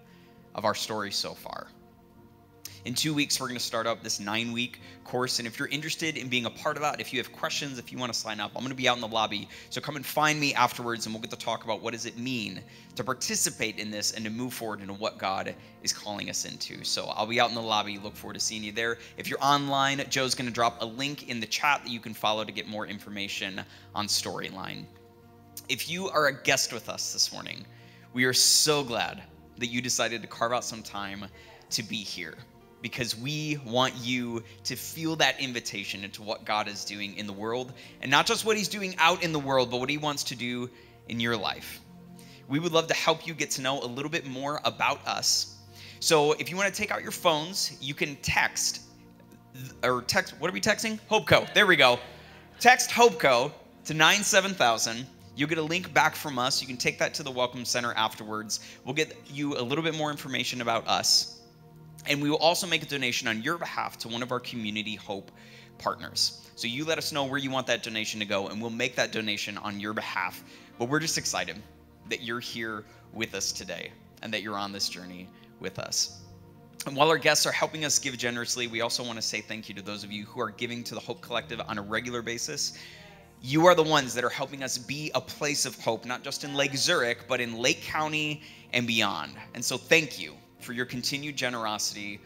[0.54, 1.68] of our story so far.
[2.86, 5.38] In two weeks, we're going to start up this nine week course.
[5.38, 7.92] And if you're interested in being a part of that, if you have questions, if
[7.92, 9.48] you want to sign up, I'm going to be out in the lobby.
[9.68, 12.16] So come and find me afterwards and we'll get to talk about what does it
[12.16, 12.62] mean
[12.96, 16.82] to participate in this and to move forward into what God is calling us into.
[16.82, 17.98] So I'll be out in the lobby.
[17.98, 18.96] Look forward to seeing you there.
[19.18, 22.14] If you're online, Joe's going to drop a link in the chat that you can
[22.14, 23.60] follow to get more information
[23.94, 24.84] on Storyline.
[25.68, 27.66] If you are a guest with us this morning,
[28.14, 29.22] we are so glad
[29.60, 31.26] that you decided to carve out some time
[31.70, 32.34] to be here
[32.82, 37.32] because we want you to feel that invitation into what God is doing in the
[37.32, 40.24] world and not just what He's doing out in the world, but what He wants
[40.24, 40.68] to do
[41.08, 41.80] in your life.
[42.48, 45.58] We would love to help you get to know a little bit more about us.
[46.00, 48.82] So if you want to take out your phones, you can text
[49.82, 50.98] or text, what are we texting?
[51.10, 51.52] Hopeco.
[51.54, 51.98] There we go.
[52.58, 53.52] Text Hopeco
[53.84, 55.06] to 97000.
[55.40, 56.60] You'll get a link back from us.
[56.60, 58.60] You can take that to the Welcome Center afterwards.
[58.84, 61.40] We'll get you a little bit more information about us.
[62.06, 64.96] And we will also make a donation on your behalf to one of our Community
[64.96, 65.30] Hope
[65.78, 66.46] partners.
[66.56, 68.94] So you let us know where you want that donation to go, and we'll make
[68.96, 70.44] that donation on your behalf.
[70.78, 71.56] But we're just excited
[72.10, 72.84] that you're here
[73.14, 75.26] with us today and that you're on this journey
[75.58, 76.20] with us.
[76.86, 79.70] And while our guests are helping us give generously, we also want to say thank
[79.70, 82.20] you to those of you who are giving to the Hope Collective on a regular
[82.20, 82.78] basis.
[83.42, 86.44] You are the ones that are helping us be a place of hope, not just
[86.44, 88.42] in Lake Zurich, but in Lake County
[88.74, 89.32] and beyond.
[89.54, 92.20] And so thank you for your continued generosity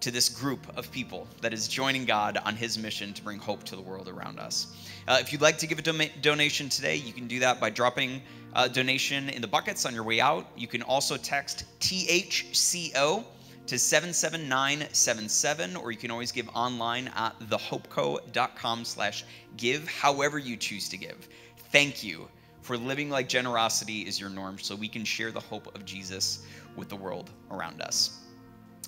[0.00, 3.62] to this group of people that is joining God on his mission to bring hope
[3.64, 4.74] to the world around us.
[5.06, 7.70] Uh, if you'd like to give a do- donation today, you can do that by
[7.70, 8.20] dropping
[8.54, 10.48] a donation in the buckets on your way out.
[10.56, 13.24] You can also text THCO
[13.66, 19.24] to 77977 or you can always give online at thehopeco.com slash
[19.56, 21.28] give however you choose to give
[21.72, 22.28] thank you
[22.62, 26.46] for living like generosity is your norm so we can share the hope of jesus
[26.76, 28.20] with the world around us.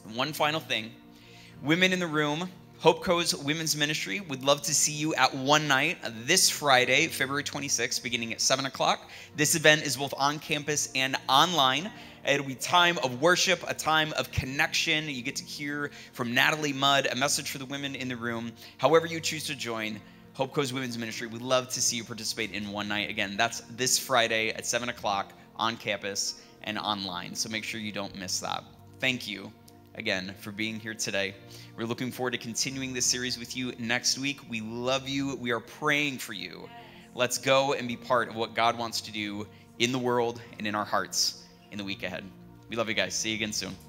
[0.06, 0.92] And one final thing
[1.62, 2.48] women in the room,
[2.82, 8.00] HopeCo's women's ministry would love to see you at one night this Friday, February 26th,
[8.00, 9.10] beginning at 7 o'clock.
[9.34, 11.90] This event is both on campus and online.
[12.24, 15.08] It'll be time of worship, a time of connection.
[15.08, 18.52] You get to hear from Natalie Mudd, a message for the women in the room.
[18.76, 20.00] However, you choose to join,
[20.36, 23.10] HopeCo's Women's Ministry, we'd love to see you participate in one night.
[23.10, 27.34] Again, that's this Friday at 7 o'clock on campus and online.
[27.34, 28.62] So make sure you don't miss that.
[29.00, 29.50] Thank you
[29.98, 31.34] again for being here today.
[31.76, 34.40] We're looking forward to continuing this series with you next week.
[34.48, 35.34] We love you.
[35.36, 36.68] We are praying for you.
[37.14, 39.46] Let's go and be part of what God wants to do
[39.80, 41.42] in the world and in our hearts
[41.72, 42.24] in the week ahead.
[42.68, 43.14] We love you guys.
[43.14, 43.87] See you again soon.